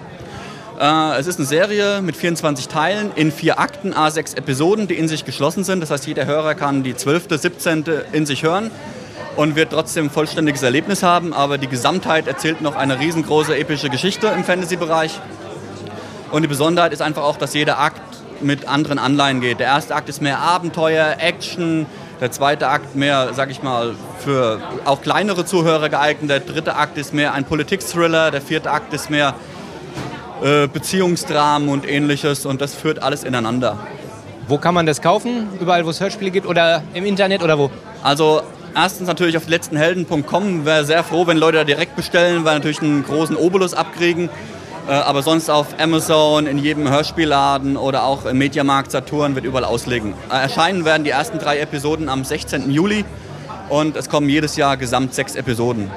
Äh, 0.80 1.20
es 1.20 1.28
ist 1.28 1.40
eine 1.40 1.46
Serie 1.46 2.02
mit 2.02 2.18
24 2.18 2.68
Teilen 2.68 3.12
in 3.16 3.32
vier 3.32 3.60
Akten, 3.60 3.94
A6 3.94 4.36
Episoden, 4.36 4.88
die 4.88 4.96
in 4.96 5.08
sich 5.08 5.24
geschlossen 5.24 5.64
sind. 5.64 5.80
Das 5.80 5.90
heißt, 5.90 6.06
jeder 6.06 6.26
Hörer 6.26 6.56
kann 6.56 6.84
die 6.84 6.96
12., 6.96 7.28
17. 7.30 7.86
in 8.12 8.26
sich 8.26 8.44
hören 8.44 8.72
und 9.38 9.56
wird 9.56 9.72
trotzdem 9.72 10.06
ein 10.06 10.10
vollständiges 10.10 10.64
Erlebnis 10.64 11.02
haben. 11.02 11.34
Aber 11.34 11.58
die 11.58 11.68
Gesamtheit 11.68 12.28
erzählt 12.28 12.62
noch 12.62 12.76
eine 12.76 13.00
riesengroße 13.00 13.58
epische 13.58 13.90
Geschichte 13.90 14.28
im 14.28 14.44
Fantasy-Bereich. 14.44 15.20
Und 16.32 16.42
die 16.42 16.48
Besonderheit 16.48 16.92
ist 16.92 17.02
einfach 17.02 17.24
auch, 17.24 17.38
dass 17.38 17.54
jeder 17.54 17.80
Akt 17.80 18.02
mit 18.42 18.68
anderen 18.68 19.00
Anleihen 19.00 19.40
geht. 19.40 19.60
Der 19.60 19.68
erste 19.68 19.96
Akt 19.96 20.10
ist 20.10 20.22
mehr 20.22 20.40
Abenteuer, 20.40 21.16
Action. 21.20 21.86
Der 22.20 22.32
zweite 22.32 22.68
Akt 22.68 22.96
mehr, 22.96 23.30
sag 23.34 23.50
ich 23.50 23.64
mal, 23.64 23.96
für 24.20 24.60
auch 24.84 25.02
kleinere 25.02 25.46
Zuhörer 25.46 25.88
geeignet. 25.88 26.30
Der 26.30 26.40
dritte 26.42 26.76
Akt 26.76 26.98
ist 26.98 27.14
mehr 27.14 27.34
ein 27.34 27.46
Politik-Thriller. 27.46 28.32
Der 28.32 28.42
vierte 28.42 28.72
Akt 28.72 28.94
ist 28.94 29.10
mehr 29.10 29.36
äh, 30.46 30.68
Beziehungsdramen 30.68 31.70
und 31.70 31.90
ähnliches. 31.90 32.46
Und 32.46 32.62
das 32.62 32.76
führt 32.76 33.02
alles 33.02 33.24
ineinander. 33.24 33.80
Wo 34.48 34.60
kann 34.60 34.76
man 34.76 34.86
das 34.86 35.02
kaufen? 35.02 35.48
Überall, 35.60 35.86
wo 35.88 35.90
es 35.90 36.00
Hörspiele 36.00 36.30
gibt 36.30 36.46
oder 36.46 36.84
im 36.94 37.04
Internet 37.04 37.42
oder 37.42 37.58
wo? 37.58 37.72
Also 38.04 38.44
erstens 38.76 39.08
natürlich 39.08 39.38
auf 39.38 39.48
letztenhelden.com. 39.48 40.66
Wäre 40.66 40.86
sehr 40.86 41.04
froh, 41.04 41.26
wenn 41.26 41.38
Leute 41.38 41.58
da 41.58 41.64
direkt 41.64 41.96
bestellen, 41.96 42.46
weil 42.46 42.54
natürlich 42.54 42.80
einen 42.84 43.04
großen 43.04 43.36
Obolus 43.36 43.74
abkriegen. 43.74 44.30
Äh, 44.88 44.92
aber 44.92 45.24
sonst 45.24 45.50
auf 45.50 45.80
Amazon, 45.80 46.46
in 46.46 46.60
jedem 46.60 46.88
Hörspielladen 46.88 47.76
oder 47.76 48.04
auch 48.04 48.26
im 48.26 48.38
Mediamarkt 48.38 48.92
Saturn 48.92 49.34
wird 49.34 49.46
überall 49.46 49.66
auslegen. 49.66 50.14
Äh, 50.30 50.44
erscheinen 50.44 50.86
werden 50.86 51.04
die 51.04 51.10
ersten 51.10 51.40
drei 51.40 51.58
Episoden 51.58 52.08
am 52.08 52.24
16. 52.24 52.70
Juli 52.70 53.04
und 53.70 53.96
es 53.96 54.10
kommen 54.10 54.30
jedes 54.30 54.58
Jahr 54.58 54.78
gesamt 54.78 55.16
sechs 55.16 55.36
Episoden. 55.36 55.90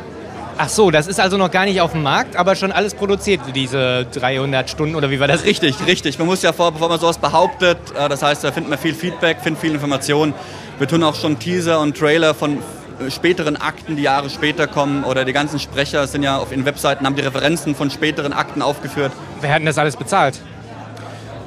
Ach 0.61 0.69
so, 0.69 0.91
das 0.91 1.07
ist 1.07 1.21
also 1.21 1.37
noch 1.37 1.53
gar 1.53 1.67
nicht 1.67 1.81
auf 1.81 1.93
dem 1.93 2.03
Markt, 2.03 2.35
aber 2.35 2.57
schon 2.57 2.73
alles 2.73 2.93
produziert, 2.93 3.41
diese 3.55 4.07
300 4.07 4.69
Stunden 4.69 4.97
oder 4.97 5.09
wie 5.09 5.21
war 5.21 5.29
das? 5.29 5.45
Richtig, 5.45 5.77
richtig. 5.87 6.19
Man 6.19 6.27
muss 6.27 6.43
ja 6.43 6.53
vor, 6.53 6.73
bevor 6.73 6.89
man 6.89 6.99
sowas 6.99 7.17
behauptet, 7.17 7.79
äh, 7.97 8.09
das 8.09 8.25
heißt, 8.25 8.43
da 8.43 8.51
findet 8.51 8.71
man 8.71 8.79
viel 8.81 8.93
Feedback, 8.93 9.39
findet 9.41 9.61
viel 9.61 9.73
Information. 9.73 10.35
Wir 10.81 10.89
tun 10.89 11.05
auch 11.05 11.15
schon 11.15 11.39
Teaser 11.39 11.79
und 11.79 11.97
Trailer 11.97 12.35
von 12.35 12.59
äh, 12.59 13.09
späteren 13.09 13.57
Akten, 13.57 13.95
die 13.95 14.03
Jahre 14.03 14.31
später 14.31 14.67
kommen. 14.67 15.05
Oder 15.05 15.25
die 15.25 15.33
ganzen 15.33 15.61
Sprecher 15.61 16.09
sind 16.09 16.25
ja 16.25 16.39
auf 16.39 16.51
ihren 16.51 16.65
Webseiten, 16.65 17.07
haben 17.07 17.15
die 17.15 17.23
Referenzen 17.23 17.77
von 17.77 17.89
späteren 17.89 18.33
Akten 18.33 18.61
aufgeführt. 18.61 19.13
Wer 19.41 19.51
hat 19.51 19.61
denn 19.61 19.67
das 19.67 19.79
alles 19.79 19.95
bezahlt? 19.95 20.41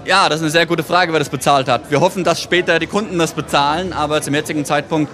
Ja, 0.05 0.29
das 0.29 0.37
ist 0.37 0.43
eine 0.43 0.51
sehr 0.51 0.65
gute 0.65 0.83
Frage, 0.83 1.11
wer 1.11 1.19
das 1.19 1.29
bezahlt 1.29 1.67
hat. 1.67 1.91
Wir 1.91 1.99
hoffen, 1.99 2.23
dass 2.23 2.41
später 2.41 2.79
die 2.79 2.87
Kunden 2.87 3.19
das 3.19 3.33
bezahlen, 3.33 3.91
aber 3.91 4.21
zum 4.21 4.33
jetzigen 4.33 4.63
Zeitpunkt 4.63 5.11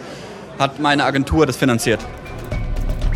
hat 0.60 0.80
meine 0.80 1.04
Agentur 1.04 1.48
das 1.48 1.58
finanziert. 1.58 2.00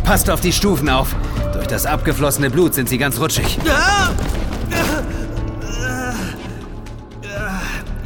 Passt 0.04 0.28
auf 0.30 0.40
die 0.40 0.52
Stufen 0.52 0.88
auf. 0.88 1.14
Durch 1.52 1.66
das 1.66 1.86
abgeflossene 1.86 2.50
Blut 2.50 2.74
sind 2.74 2.88
sie 2.88 2.98
ganz 2.98 3.18
rutschig. 3.20 3.58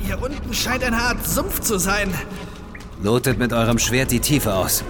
Hier 0.05 0.23
unten 0.23 0.55
scheint 0.55 0.85
eine 0.85 0.97
Art 0.97 1.27
Sumpf 1.27 1.61
zu 1.61 1.79
sein. 1.79 2.13
Lotet 3.03 3.39
mit 3.39 3.53
eurem 3.53 3.79
Schwert 3.79 4.11
die 4.11 4.21
Tiefe 4.21 4.55
aus. 4.55 4.85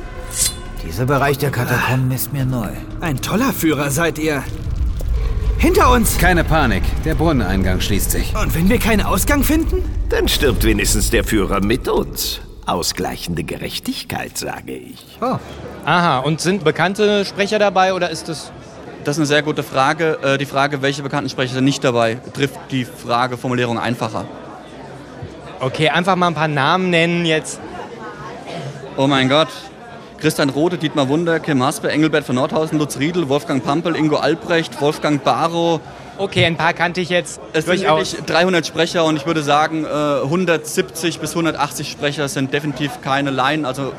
Dieser 0.86 1.06
Bereich 1.06 1.38
der 1.38 1.50
Katakomben 1.50 2.12
ist 2.12 2.32
mir 2.32 2.44
neu. 2.44 2.68
Ein 3.00 3.20
toller 3.20 3.52
Führer 3.52 3.90
seid 3.90 4.18
ihr. 4.18 4.44
Hinter 5.58 5.90
uns! 5.90 6.18
Keine 6.18 6.44
Panik, 6.44 6.82
der 7.04 7.14
Brunneneingang 7.14 7.80
schließt 7.80 8.10
sich. 8.10 8.34
Und 8.36 8.54
wenn 8.54 8.68
wir 8.68 8.78
keinen 8.78 9.04
Ausgang 9.04 9.42
finden? 9.42 9.82
Dann 10.10 10.28
stirbt 10.28 10.64
wenigstens 10.64 11.10
der 11.10 11.24
Führer 11.24 11.60
mit 11.60 11.88
uns. 11.88 12.40
Ausgleichende 12.66 13.42
Gerechtigkeit, 13.42 14.36
sage 14.36 14.72
ich. 14.72 15.18
Oh. 15.20 15.38
Aha, 15.86 16.18
und 16.18 16.40
sind 16.40 16.64
bekannte 16.64 17.24
Sprecher 17.24 17.58
dabei 17.58 17.94
oder 17.94 18.10
ist 18.10 18.28
das... 18.28 18.50
Das 19.04 19.14
ist 19.14 19.20
eine 19.20 19.26
sehr 19.26 19.42
gute 19.42 19.62
Frage. 19.62 20.18
Äh, 20.20 20.36
Die 20.36 20.44
Frage, 20.46 20.82
welche 20.82 21.00
bekannten 21.02 21.30
Sprecher 21.30 21.54
sind 21.54 21.64
nicht 21.64 21.84
dabei, 21.84 22.18
trifft 22.34 22.58
die 22.72 22.84
Frageformulierung 22.84 23.78
einfacher. 23.78 24.24
Okay, 25.60 25.88
einfach 25.90 26.16
mal 26.16 26.26
ein 26.26 26.34
paar 26.34 26.48
Namen 26.48 26.90
nennen 26.90 27.24
jetzt. 27.24 27.60
Oh 28.96 29.06
mein 29.06 29.28
Gott. 29.28 29.46
Christian 30.18 30.50
Rothe, 30.50 30.76
Dietmar 30.76 31.08
Wunder, 31.08 31.38
Kim 31.38 31.62
Haspe, 31.62 31.88
Engelbert 31.90 32.24
von 32.24 32.34
Nordhausen, 32.34 32.78
Lutz 32.80 32.98
Riedel, 32.98 33.28
Wolfgang 33.28 33.62
Pampel, 33.64 33.94
Ingo 33.94 34.16
Albrecht, 34.16 34.80
Wolfgang 34.80 35.22
Barrow. 35.22 35.80
Okay, 36.18 36.44
ein 36.46 36.56
paar 36.56 36.72
kannte 36.72 37.00
ich 37.00 37.10
jetzt 37.10 37.38
Es 37.52 37.66
sind 37.66 37.82
durchaus. 37.82 38.12
wirklich 38.14 38.26
300 38.26 38.66
Sprecher 38.66 39.04
und 39.04 39.16
ich 39.16 39.26
würde 39.26 39.42
sagen, 39.42 39.84
äh, 39.84 40.22
170 40.24 41.20
bis 41.20 41.30
180 41.32 41.90
Sprecher 41.92 42.26
sind 42.28 42.52
definitiv 42.52 43.02
keine 43.02 43.30
Laien, 43.30 43.64
also 43.66 43.92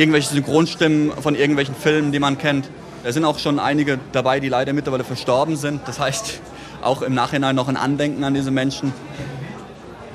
irgendwelche 0.00 0.30
Synchronstimmen 0.30 1.12
von 1.12 1.34
irgendwelchen 1.34 1.74
Filmen, 1.74 2.10
die 2.10 2.18
man 2.18 2.38
kennt. 2.38 2.68
Es 3.04 3.14
sind 3.14 3.24
auch 3.24 3.38
schon 3.38 3.58
einige 3.58 3.98
dabei, 4.12 4.40
die 4.40 4.48
leider 4.48 4.72
mittlerweile 4.72 5.04
verstorben 5.04 5.56
sind. 5.56 5.82
Das 5.86 6.00
heißt, 6.00 6.40
auch 6.82 7.02
im 7.02 7.14
Nachhinein 7.14 7.54
noch 7.54 7.68
ein 7.68 7.76
Andenken 7.76 8.24
an 8.24 8.34
diese 8.34 8.50
Menschen. 8.50 8.92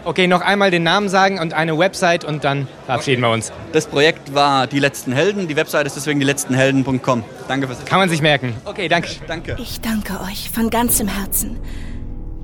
Okay, 0.03 0.27
noch 0.27 0.41
einmal 0.41 0.69
den 0.69 0.83
Namen 0.83 1.09
sagen 1.09 1.39
und 1.39 1.53
eine 1.53 1.79
Website 1.79 2.23
und 2.25 2.43
dann 2.43 2.67
verabschieden 2.85 3.21
wir 3.21 3.31
uns. 3.31 3.51
Das 3.71 3.87
Projekt 3.87 4.35
war 4.35 4.67
Die 4.67 4.77
letzten 4.77 5.11
Helden. 5.11 5.47
Die 5.47 5.55
Website 5.55 5.87
ist 5.87 5.95
deswegen 5.95 6.19
dieletztenhelden.com. 6.19 7.23
Danke 7.47 7.67
fürs 7.67 7.83
Kann 7.85 7.99
man 7.99 8.09
sich 8.09 8.21
merken. 8.21 8.53
Okay, 8.65 8.87
danke. 8.87 9.09
Danke. 9.27 9.57
Ich 9.59 9.81
danke 9.81 10.19
euch 10.21 10.51
von 10.51 10.69
ganzem 10.69 11.07
Herzen. 11.07 11.57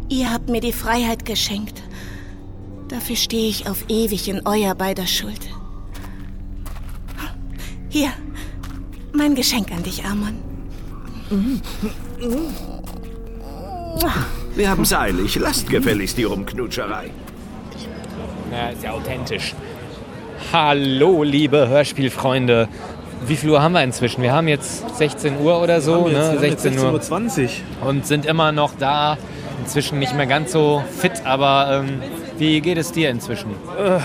Ihr 0.09 0.31
habt 0.31 0.49
mir 0.49 0.61
die 0.61 0.73
Freiheit 0.73 1.25
geschenkt. 1.25 1.83
Dafür 2.87 3.15
stehe 3.15 3.47
ich 3.47 3.69
auf 3.69 3.85
ewig 3.89 4.27
in 4.27 4.41
euer 4.45 4.73
beider 4.73 5.05
Schuld. 5.05 5.39
Hier, 7.93 8.09
mein 9.11 9.35
Geschenk 9.35 9.69
an 9.71 9.83
dich, 9.83 10.03
Amon. 10.05 10.35
Wir 14.55 14.69
haben's 14.69 14.93
eilig. 14.93 15.35
Lasst 15.35 15.69
gefälligst 15.69 16.17
die 16.17 16.23
Rumknutscherei. 16.23 17.09
Ja, 18.51 18.69
ist 18.69 18.83
ja 18.83 18.91
authentisch. 18.91 19.53
Hallo, 20.53 21.23
liebe 21.23 21.67
Hörspielfreunde. 21.67 22.69
Wie 23.27 23.35
viel 23.35 23.49
Uhr 23.49 23.61
haben 23.61 23.73
wir 23.73 23.83
inzwischen? 23.83 24.21
Wir 24.23 24.31
haben 24.33 24.47
jetzt 24.47 24.97
16 24.97 25.39
Uhr 25.41 25.61
oder 25.61 25.79
so, 25.81 26.05
Haben 26.05 26.05
wir 26.05 26.11
jetzt- 26.13 26.19
ne? 26.19 26.31
wir 26.31 26.37
haben 26.39 26.43
jetzt 26.45 26.61
16 26.63 26.79
Uhr 26.79 26.91
16:20 27.01 27.49
und 27.85 28.07
sind 28.07 28.25
immer 28.25 28.51
noch 28.53 28.71
da. 28.79 29.17
Inzwischen 29.63 29.99
nicht 29.99 30.15
mehr 30.15 30.25
ganz 30.27 30.53
so 30.53 30.81
fit, 30.97 31.11
aber 31.25 31.83
ähm, 31.85 32.01
wie 32.41 32.59
geht 32.59 32.79
es 32.79 32.91
dir 32.91 33.11
inzwischen? 33.11 33.51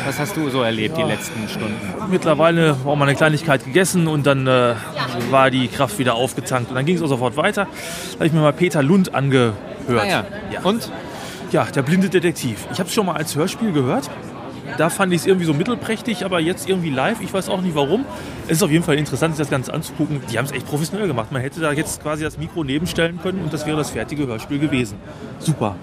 Was 0.05 0.19
hast 0.19 0.37
du 0.37 0.51
so 0.51 0.61
erlebt 0.61 0.99
die 0.99 1.03
letzten 1.03 1.49
Stunden? 1.49 1.75
Mittlerweile 2.11 2.77
auch 2.85 2.95
mal 2.95 3.09
eine 3.09 3.17
Kleinigkeit 3.17 3.65
gegessen 3.65 4.07
und 4.07 4.27
dann 4.27 4.47
äh, 4.47 4.75
war 5.31 5.51
die 5.51 5.69
Kraft 5.69 5.99
wieder 5.99 6.17
aufgetankt. 6.17 6.69
Und 6.69 6.77
dann 6.77 6.85
ging 6.85 6.97
es 6.97 7.03
auch 7.03 7.09
sofort 7.09 7.39
weiter. 7.39 7.65
Da 7.65 8.15
habe 8.17 8.27
ich 8.27 8.33
mir 8.35 8.41
mal 8.41 8.53
Peter 8.53 8.83
Lund 8.83 9.15
angehört. 9.15 9.57
Ah 9.89 10.07
ja. 10.07 10.25
Und? 10.65 10.93
Ja, 11.51 11.65
der 11.65 11.81
blinde 11.81 12.11
Detektiv. 12.11 12.67
Ich 12.71 12.79
habe 12.79 12.89
es 12.89 12.95
schon 12.95 13.07
mal 13.07 13.17
als 13.17 13.35
Hörspiel 13.37 13.73
gehört. 13.73 14.11
Da 14.77 14.91
fand 14.91 15.15
ich 15.15 15.21
es 15.21 15.27
irgendwie 15.27 15.47
so 15.47 15.55
mittelprächtig, 15.55 16.27
aber 16.27 16.39
jetzt 16.39 16.69
irgendwie 16.69 16.91
live. 16.91 17.23
Ich 17.23 17.33
weiß 17.33 17.49
auch 17.49 17.63
nicht 17.63 17.75
warum. 17.75 18.05
Es 18.49 18.59
ist 18.59 18.63
auf 18.63 18.71
jeden 18.71 18.85
Fall 18.85 18.97
interessant, 18.97 19.35
sich 19.35 19.43
das 19.43 19.51
Ganze 19.51 19.73
anzugucken. 19.73 20.21
Die 20.31 20.37
haben 20.37 20.45
es 20.45 20.53
echt 20.53 20.67
professionell 20.67 21.07
gemacht. 21.07 21.33
Man 21.33 21.41
hätte 21.41 21.61
da 21.61 21.73
jetzt 21.73 22.03
quasi 22.03 22.23
das 22.23 22.37
Mikro 22.37 22.65
nebenstellen 22.65 23.19
können 23.23 23.41
und 23.43 23.55
das 23.55 23.65
wäre 23.65 23.79
das 23.79 23.91
fertige 23.91 24.27
Hörspiel 24.27 24.59
gewesen. 24.59 24.99
Super. 25.39 25.77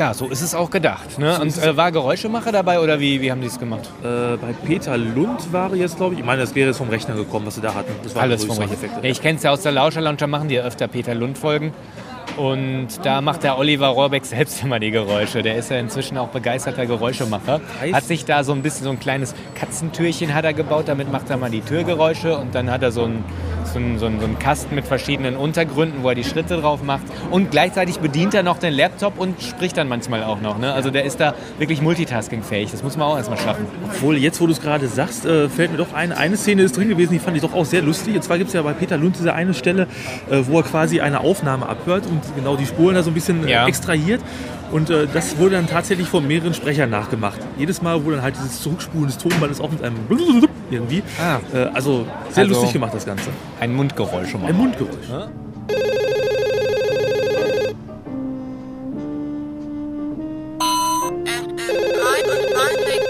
Ja, 0.00 0.14
so 0.14 0.28
ist 0.28 0.40
es 0.40 0.54
auch 0.54 0.70
gedacht. 0.70 1.18
Ne? 1.18 1.34
So 1.34 1.42
Und 1.42 1.62
äh, 1.62 1.76
war 1.76 1.92
Geräuschemacher 1.92 2.52
dabei 2.52 2.80
oder 2.80 3.00
wie, 3.00 3.20
wie 3.20 3.30
haben 3.30 3.42
die 3.42 3.48
es 3.48 3.58
gemacht? 3.58 3.90
Äh, 4.02 4.38
bei 4.38 4.54
Peter 4.64 4.96
Lund 4.96 5.52
war 5.52 5.74
jetzt, 5.74 5.98
glaube 5.98 6.14
ich, 6.14 6.20
ich 6.20 6.24
meine, 6.24 6.40
das 6.40 6.54
wäre 6.54 6.68
jetzt 6.68 6.78
vom 6.78 6.88
Rechner 6.88 7.14
gekommen, 7.14 7.44
was 7.44 7.56
sie 7.56 7.60
da 7.60 7.74
hatten. 7.74 7.92
Das 8.02 8.14
waren 8.14 8.22
Alles 8.22 8.46
vom 8.46 8.56
Rechner. 8.56 8.68
Soundeffekte. 8.68 9.06
Ja, 9.06 9.12
ich 9.12 9.20
kenne 9.20 9.36
es 9.36 9.42
ja 9.42 9.50
aus 9.50 9.60
der 9.60 9.72
Lauscher 9.72 10.00
Launcher, 10.00 10.26
machen 10.26 10.48
die 10.48 10.54
ja 10.54 10.62
öfter 10.62 10.88
Peter 10.88 11.14
Lund-Folgen. 11.14 11.74
Und 12.38 12.88
da 13.02 13.20
macht 13.20 13.42
der 13.42 13.58
Oliver 13.58 13.88
Rohrbeck 13.88 14.24
selbst 14.24 14.62
immer 14.62 14.80
die 14.80 14.90
Geräusche. 14.90 15.42
Der 15.42 15.56
ist 15.56 15.70
ja 15.70 15.78
inzwischen 15.78 16.16
auch 16.16 16.28
begeisterter 16.28 16.86
Geräuschemacher. 16.86 17.60
Hat 17.92 18.04
sich 18.04 18.24
da 18.24 18.42
so 18.42 18.52
ein 18.52 18.62
bisschen 18.62 18.84
so 18.84 18.90
ein 18.90 19.00
kleines 19.00 19.34
Katzentürchen 19.54 20.32
hat 20.32 20.46
er 20.46 20.54
gebaut, 20.54 20.84
damit 20.86 21.12
macht 21.12 21.28
er 21.28 21.36
mal 21.36 21.50
die 21.50 21.60
Türgeräusche 21.60 22.38
und 22.38 22.54
dann 22.54 22.70
hat 22.70 22.82
er 22.82 22.90
so 22.90 23.04
ein 23.04 23.22
so 23.70 23.78
einen, 23.78 23.98
so, 23.98 24.06
einen, 24.06 24.20
so 24.20 24.26
einen 24.26 24.38
Kasten 24.38 24.74
mit 24.74 24.86
verschiedenen 24.86 25.36
Untergründen, 25.36 26.02
wo 26.02 26.08
er 26.10 26.14
die 26.14 26.24
Schritte 26.24 26.60
drauf 26.60 26.82
macht. 26.82 27.02
Und 27.30 27.50
gleichzeitig 27.50 27.98
bedient 28.00 28.34
er 28.34 28.42
noch 28.42 28.58
den 28.58 28.72
Laptop 28.74 29.18
und 29.18 29.40
spricht 29.42 29.76
dann 29.76 29.88
manchmal 29.88 30.22
auch 30.24 30.40
noch. 30.40 30.58
Ne? 30.58 30.72
Also 30.72 30.90
der 30.90 31.04
ist 31.04 31.20
da 31.20 31.34
wirklich 31.58 31.80
multitaskingfähig. 31.82 32.70
Das 32.70 32.82
muss 32.82 32.96
man 32.96 33.08
auch 33.08 33.16
erstmal 33.16 33.38
schaffen. 33.38 33.66
Obwohl, 33.84 34.16
jetzt 34.16 34.40
wo 34.40 34.46
du 34.46 34.52
es 34.52 34.60
gerade 34.60 34.86
sagst, 34.88 35.24
äh, 35.26 35.48
fällt 35.48 35.72
mir 35.72 35.78
doch 35.78 35.92
ein, 35.94 36.12
eine 36.12 36.36
Szene 36.36 36.62
ist 36.62 36.76
drin 36.76 36.88
gewesen, 36.88 37.12
die 37.12 37.18
fand 37.18 37.36
ich 37.36 37.42
doch 37.42 37.54
auch 37.54 37.64
sehr 37.64 37.82
lustig. 37.82 38.14
Und 38.16 38.22
zwar 38.22 38.38
gibt 38.38 38.48
es 38.48 38.54
ja 38.54 38.62
bei 38.62 38.72
Peter 38.72 38.96
Lund 38.96 39.16
diese 39.18 39.34
eine 39.34 39.54
Stelle, 39.54 39.86
äh, 40.30 40.42
wo 40.46 40.58
er 40.58 40.62
quasi 40.64 41.00
eine 41.00 41.20
Aufnahme 41.20 41.68
abhört 41.68 42.04
und 42.06 42.20
genau 42.36 42.56
die 42.56 42.66
Spuren 42.66 42.94
da 42.94 43.02
so 43.02 43.10
ein 43.10 43.14
bisschen 43.14 43.46
äh, 43.46 43.50
Ja. 43.52 43.66
extrahiert. 43.66 44.20
Und 44.70 44.88
äh, 44.90 45.06
das 45.12 45.36
wurde 45.38 45.56
dann 45.56 45.66
tatsächlich 45.66 46.08
von 46.08 46.26
mehreren 46.26 46.54
Sprechern 46.54 46.90
nachgemacht. 46.90 47.38
Jedes 47.58 47.82
Mal, 47.82 48.04
wo 48.04 48.10
dann 48.10 48.22
halt 48.22 48.36
dieses 48.36 48.62
Zurückspulen 48.62 49.06
des 49.08 49.18
Tonbandes 49.18 49.60
auch 49.60 49.70
mit 49.70 49.82
einem 49.82 49.96
irgendwie. 50.70 51.02
Äh, 51.52 51.58
also 51.74 52.06
sehr 52.30 52.44
Also- 52.44 52.54
lustig 52.54 52.72
gemacht, 52.74 52.94
das 52.94 53.04
Ganze. 53.04 53.30
Ein 53.58 53.74
Mundgeräusch 53.74 54.30
schon 54.30 54.42
mal. 54.42 54.48
Ein 54.48 54.56
Mundgeräusch. 54.56 55.08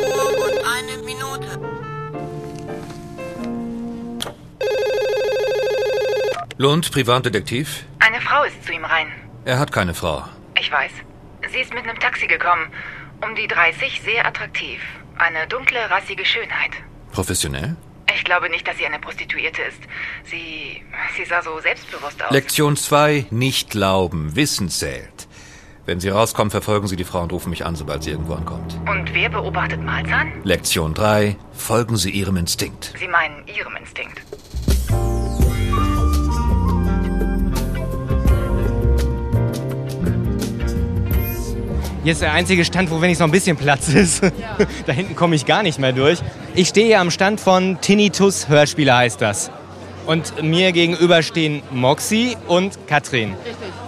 Uhr 0.00 0.44
und 0.44 0.58
eine 0.64 1.02
Minute. 1.04 1.48
Lund, 6.58 6.90
Privatdetektiv? 6.92 7.84
Eine 8.00 8.20
Frau 8.20 8.44
ist 8.44 8.64
zu 8.64 8.72
ihm 8.72 8.84
rein. 8.84 9.06
Er 9.44 9.58
hat 9.58 9.72
keine 9.72 9.94
Frau. 9.94 10.24
Ich 10.58 10.70
weiß. 10.70 10.90
Sie 11.52 11.60
ist 11.60 11.74
mit 11.74 11.84
einem 11.84 11.98
Taxi 11.98 12.26
gekommen. 12.26 12.66
Um 13.22 13.34
die 13.34 13.46
30, 13.46 14.02
sehr 14.02 14.26
attraktiv. 14.26 14.80
Eine 15.18 15.46
dunkle, 15.48 15.90
rassige 15.90 16.24
Schönheit. 16.24 16.70
Professionell? 17.12 17.76
Ich 18.14 18.24
glaube 18.24 18.48
nicht, 18.50 18.66
dass 18.66 18.76
sie 18.78 18.86
eine 18.86 18.98
Prostituierte 18.98 19.62
ist. 19.62 19.80
Sie. 20.24 20.82
sie 21.16 21.24
sah 21.24 21.42
so 21.42 21.58
selbstbewusst 21.60 22.22
aus. 22.22 22.30
Lektion 22.30 22.76
2. 22.76 23.26
Nicht 23.30 23.70
glauben. 23.70 24.34
Wissen 24.36 24.68
zählt. 24.68 25.28
Wenn 25.86 25.98
Sie 25.98 26.08
rauskommen, 26.08 26.50
verfolgen 26.50 26.86
Sie 26.86 26.96
die 26.96 27.04
Frau 27.04 27.22
und 27.22 27.32
rufen 27.32 27.50
mich 27.50 27.64
an, 27.64 27.74
sobald 27.74 28.04
sie 28.04 28.10
irgendwo 28.10 28.34
ankommt. 28.34 28.78
Und 28.88 29.12
wer 29.12 29.28
beobachtet 29.28 29.82
Malzahn? 29.82 30.32
Lektion 30.44 30.94
3. 30.94 31.36
Folgen 31.52 31.96
Sie 31.96 32.10
Ihrem 32.10 32.36
Instinkt. 32.36 32.94
Sie 32.98 33.08
meinen 33.08 33.46
ihrem 33.48 33.74
Instinkt. 33.76 34.20
Hier 42.02 42.12
ist 42.12 42.22
der 42.22 42.32
einzige 42.32 42.64
Stand, 42.64 42.90
wo 42.90 43.02
wenigstens 43.02 43.20
noch 43.20 43.28
ein 43.28 43.32
bisschen 43.32 43.58
Platz 43.58 43.88
ist. 43.88 44.22
da 44.86 44.92
hinten 44.92 45.14
komme 45.14 45.36
ich 45.36 45.44
gar 45.44 45.62
nicht 45.62 45.78
mehr 45.78 45.92
durch. 45.92 46.20
Ich 46.54 46.68
stehe 46.68 46.86
hier 46.86 47.00
am 47.00 47.10
Stand 47.10 47.40
von 47.40 47.78
Tinnitus 47.82 48.48
Hörspiele 48.48 48.96
heißt 48.96 49.20
das. 49.20 49.50
Und 50.06 50.42
mir 50.42 50.72
gegenüber 50.72 51.22
stehen 51.22 51.62
Moxie 51.70 52.38
und 52.48 52.86
Katrin. 52.86 53.34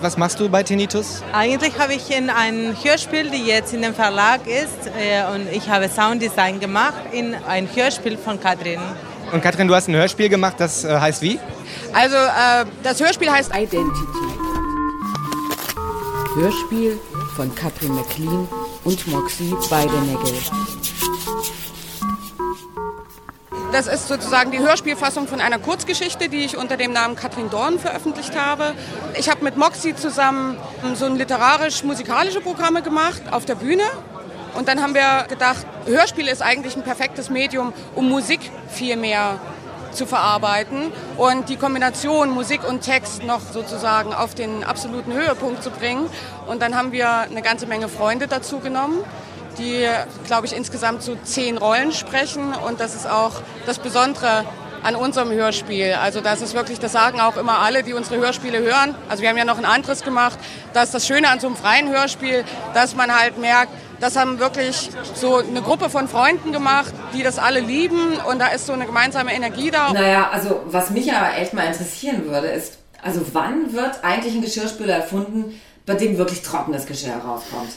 Was 0.02 0.18
machst 0.18 0.38
du 0.40 0.50
bei 0.50 0.62
Tinnitus? 0.62 1.22
Eigentlich 1.32 1.78
habe 1.78 1.94
ich 1.94 2.14
in 2.14 2.28
ein 2.28 2.76
Hörspiel, 2.82 3.30
die 3.30 3.46
jetzt 3.46 3.72
in 3.72 3.80
dem 3.80 3.94
Verlag 3.94 4.40
ist, 4.46 4.88
äh, 4.88 5.34
und 5.34 5.50
ich 5.50 5.70
habe 5.70 5.88
Sounddesign 5.88 6.60
gemacht 6.60 7.02
in 7.12 7.34
ein 7.48 7.66
Hörspiel 7.74 8.18
von 8.18 8.38
Katrin. 8.38 8.80
Und 9.32 9.42
Katrin, 9.42 9.68
du 9.68 9.74
hast 9.74 9.88
ein 9.88 9.94
Hörspiel 9.94 10.28
gemacht, 10.28 10.56
das 10.58 10.84
äh, 10.84 11.00
heißt 11.00 11.22
wie? 11.22 11.38
Also 11.94 12.16
äh, 12.16 12.66
das 12.82 13.00
Hörspiel 13.00 13.30
heißt 13.30 13.50
Identity. 13.56 14.06
Hörspiel 16.34 16.98
von 17.36 17.54
Katrin 17.54 17.94
McLean 17.94 18.48
und 18.84 19.06
Moxie 19.06 19.54
Beidenegel. 19.70 20.34
Das 23.72 23.86
ist 23.86 24.08
sozusagen 24.08 24.50
die 24.50 24.58
Hörspielfassung 24.58 25.26
von 25.26 25.40
einer 25.40 25.58
Kurzgeschichte, 25.58 26.28
die 26.28 26.44
ich 26.44 26.58
unter 26.58 26.76
dem 26.76 26.92
Namen 26.92 27.16
Katrin 27.16 27.48
Dorn 27.48 27.78
veröffentlicht 27.78 28.36
habe. 28.36 28.74
Ich 29.18 29.30
habe 29.30 29.42
mit 29.42 29.56
Moxie 29.56 29.96
zusammen 29.96 30.58
so 30.94 31.06
ein 31.06 31.16
literarisch-musikalische 31.16 32.42
Programme 32.42 32.82
gemacht 32.82 33.22
auf 33.30 33.46
der 33.46 33.54
Bühne. 33.54 33.84
Und 34.54 34.68
dann 34.68 34.82
haben 34.82 34.94
wir 34.94 35.24
gedacht, 35.26 35.66
Hörspiel 35.86 36.28
ist 36.28 36.42
eigentlich 36.42 36.76
ein 36.76 36.82
perfektes 36.82 37.30
Medium, 37.30 37.72
um 37.94 38.10
Musik 38.10 38.40
viel 38.68 38.96
mehr 38.96 39.40
zu 39.94 40.06
verarbeiten 40.06 40.92
und 41.16 41.48
die 41.48 41.56
Kombination 41.56 42.30
Musik 42.30 42.68
und 42.68 42.80
Text 42.80 43.24
noch 43.24 43.40
sozusagen 43.40 44.14
auf 44.14 44.34
den 44.34 44.64
absoluten 44.64 45.12
Höhepunkt 45.12 45.62
zu 45.62 45.70
bringen. 45.70 46.08
Und 46.46 46.62
dann 46.62 46.76
haben 46.76 46.92
wir 46.92 47.08
eine 47.10 47.42
ganze 47.42 47.66
Menge 47.66 47.88
Freunde 47.88 48.26
dazu 48.26 48.58
genommen, 48.58 49.04
die, 49.58 49.86
glaube 50.26 50.46
ich, 50.46 50.56
insgesamt 50.56 51.02
so 51.02 51.16
zehn 51.22 51.58
Rollen 51.58 51.92
sprechen. 51.92 52.54
Und 52.54 52.80
das 52.80 52.94
ist 52.94 53.08
auch 53.08 53.32
das 53.66 53.78
Besondere 53.78 54.44
an 54.82 54.96
unserem 54.96 55.30
Hörspiel. 55.30 55.94
Also 55.94 56.20
das 56.20 56.42
ist 56.42 56.54
wirklich, 56.54 56.80
das 56.80 56.92
sagen 56.92 57.20
auch 57.20 57.36
immer 57.36 57.60
alle, 57.60 57.82
die 57.82 57.92
unsere 57.92 58.16
Hörspiele 58.16 58.58
hören. 58.58 58.94
Also 59.08 59.22
wir 59.22 59.28
haben 59.28 59.36
ja 59.36 59.44
noch 59.44 59.58
ein 59.58 59.64
anderes 59.64 60.02
gemacht. 60.02 60.38
Das 60.72 60.86
ist 60.86 60.94
das 60.94 61.06
Schöne 61.06 61.28
an 61.28 61.40
so 61.40 61.46
einem 61.46 61.56
freien 61.56 61.90
Hörspiel, 61.90 62.44
dass 62.74 62.96
man 62.96 63.16
halt 63.16 63.38
merkt, 63.38 63.72
das 64.02 64.16
haben 64.16 64.40
wirklich 64.40 64.90
so 65.14 65.36
eine 65.36 65.62
Gruppe 65.62 65.88
von 65.88 66.08
Freunden 66.08 66.50
gemacht, 66.50 66.92
die 67.14 67.22
das 67.22 67.38
alle 67.38 67.60
lieben 67.60 68.16
und 68.28 68.40
da 68.40 68.48
ist 68.48 68.66
so 68.66 68.72
eine 68.72 68.84
gemeinsame 68.84 69.32
Energie 69.32 69.70
da. 69.70 69.92
Naja, 69.92 70.28
also 70.32 70.60
was 70.66 70.90
mich 70.90 71.06
ja 71.06 71.32
echt 71.34 71.54
mal 71.54 71.66
interessieren 71.66 72.28
würde, 72.28 72.48
ist, 72.48 72.78
also 73.00 73.20
wann 73.32 73.72
wird 73.72 74.02
eigentlich 74.02 74.34
ein 74.34 74.42
Geschirrspüler 74.42 74.96
erfunden, 74.96 75.60
bei 75.86 75.94
dem 75.94 76.18
wirklich 76.18 76.42
trockenes 76.42 76.86
Geschirr 76.86 77.14
rauskommt? 77.14 77.70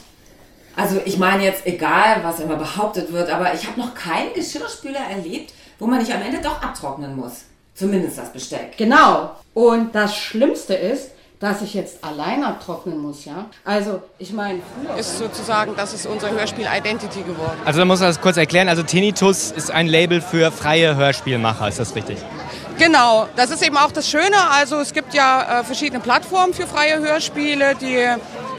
Also 0.76 1.00
ich 1.06 1.20
meine 1.20 1.44
jetzt, 1.44 1.68
egal 1.68 2.24
was 2.24 2.40
immer 2.40 2.56
behauptet 2.56 3.14
wird, 3.14 3.30
aber 3.30 3.54
ich 3.54 3.68
habe 3.68 3.80
noch 3.80 3.94
keinen 3.94 4.34
Geschirrspüler 4.34 5.00
erlebt, 5.00 5.54
wo 5.78 5.86
man 5.86 6.00
nicht 6.00 6.12
am 6.12 6.24
Ende 6.24 6.42
doch 6.42 6.60
abtrocknen 6.60 7.16
muss. 7.16 7.44
Zumindest 7.76 8.18
das 8.18 8.34
Besteck. 8.34 8.78
Genau. 8.78 9.36
Und 9.54 9.94
das 9.94 10.16
Schlimmste 10.16 10.74
ist, 10.74 11.12
dass 11.39 11.62
ich 11.62 11.74
jetzt 11.74 12.04
allein 12.04 12.43
abtrocknen 12.43 12.98
muss, 12.98 13.26
ja? 13.26 13.45
Also, 13.63 14.02
ich 14.17 14.32
meine, 14.32 14.60
früher... 14.60 14.98
Ist 14.98 15.17
sozusagen, 15.17 15.74
das 15.76 15.93
ist 15.93 16.06
unser 16.06 16.32
Hörspiel 16.32 16.65
Identity 16.65 17.21
geworden. 17.21 17.58
Also 17.65 17.80
da 17.80 17.86
muss 17.86 18.00
man 18.00 18.10
das 18.10 18.21
kurz 18.21 18.38
erklären. 18.38 18.69
Also 18.69 18.84
Tinnitus 18.84 19.52
ist 19.52 19.71
ein 19.71 19.88
Label 19.88 20.21
für 20.21 20.52
freie 20.52 20.95
Hörspielmacher, 20.95 21.67
ist 21.67 21.80
das 21.80 21.95
richtig? 21.95 22.17
Genau, 22.78 23.28
das 23.38 23.52
ist 23.52 23.65
eben 23.65 23.78
auch 23.78 23.91
das 23.91 24.10
Schöne. 24.10 24.36
Also 24.52 24.78
es 24.80 24.91
gibt 24.91 25.13
ja 25.13 25.62
äh, 25.62 25.63
verschiedene 25.63 26.02
Plattformen 26.02 26.54
für 26.54 26.67
freie 26.67 27.00
Hörspiele. 27.00 27.76
Die 27.76 28.06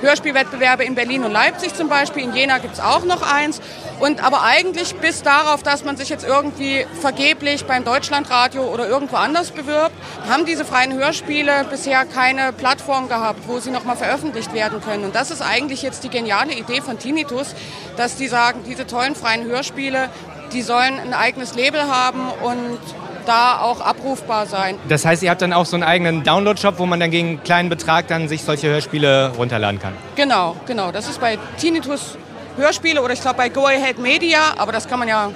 Hörspielwettbewerbe 0.01 0.85
in 0.85 0.95
Berlin 0.95 1.25
und 1.25 1.33
Leipzig 1.33 1.75
zum 1.75 1.89
Beispiel. 1.89 2.23
In 2.23 2.35
Jena 2.35 2.59
gibt 2.59 2.75
es 2.75 2.81
auch 2.81 3.05
noch 3.05 3.23
eins. 3.23 3.61
Und 3.99 4.23
aber 4.23 4.43
eigentlich 4.43 4.95
bis 4.97 5.23
darauf, 5.23 5.63
dass 5.63 5.85
man 5.85 5.97
sich 5.97 6.09
jetzt 6.09 6.27
irgendwie 6.27 6.87
vergeblich 7.01 7.65
beim 7.65 7.85
Deutschlandradio 7.85 8.63
oder 8.63 8.89
irgendwo 8.89 9.17
anders 9.17 9.51
bewirbt, 9.51 9.95
haben 10.29 10.45
diese 10.45 10.65
freien 10.65 10.93
Hörspiele 10.93 11.65
bisher 11.71 12.05
keine 12.05 12.53
Plattform 12.53 13.09
gehabt, 13.09 13.41
wo 13.47 13.59
sie 13.59 13.71
nochmal 13.71 13.97
veröffentlicht 13.97 14.53
werden 14.53 14.83
können. 14.83 15.05
Und 15.05 15.15
das 15.15 15.31
ist 15.31 15.41
eigentlich 15.41 15.83
jetzt 15.83 16.05
die 16.05 16.11
geniale 16.11 16.53
Idee 16.53 16.83
von 16.83 16.99
Tinnitus, 16.99 17.55
dass 17.97 18.17
die 18.17 18.29
sagen, 18.29 18.65
diese 18.67 18.87
tollen 18.87 19.15
freien 19.15 19.45
Hörspiele, 19.45 20.11
die 20.53 20.63
sollen 20.63 20.99
ein 20.99 21.15
eigenes 21.15 21.55
Label 21.55 21.89
haben 21.89 22.29
und 22.43 22.79
da 23.27 23.61
auch 23.61 23.81
abrufbar 23.81 24.47
sein. 24.47 24.77
Das 24.89 25.05
heißt, 25.05 25.23
ihr 25.23 25.31
habt 25.31 25.43
dann 25.43 25.53
auch 25.53 25.67
so 25.67 25.77
einen 25.77 25.83
eigenen 25.83 26.25
Download-Shop, 26.25 26.79
wo 26.79 26.87
man 26.87 27.01
dann 27.01 27.11
gegen 27.11 27.29
einen 27.29 27.43
kleinen 27.43 27.69
Betrag 27.69 28.09
dann 28.09 28.29
sich 28.29 28.43
solche 28.43 28.69
Hörspiele 28.69 29.33
runterladen 29.37 29.81
kann. 29.81 29.93
Genau, 30.15 30.57
genau. 30.67 30.93
Das 30.93 31.09
ist 31.09 31.21
bei 31.21 31.39
Tinnitus 31.59 32.17
Hörspiele 32.57 33.03
oder 33.03 33.13
ich 33.13 33.21
glaube 33.21 33.37
bei 33.37 33.49
Go 33.49 33.67
Ahead 33.67 33.99
Media, 33.99 34.55
aber 34.57 34.73
das 34.73 34.89
kann 34.89 34.99
man 34.99 35.09
ja 35.09 35.31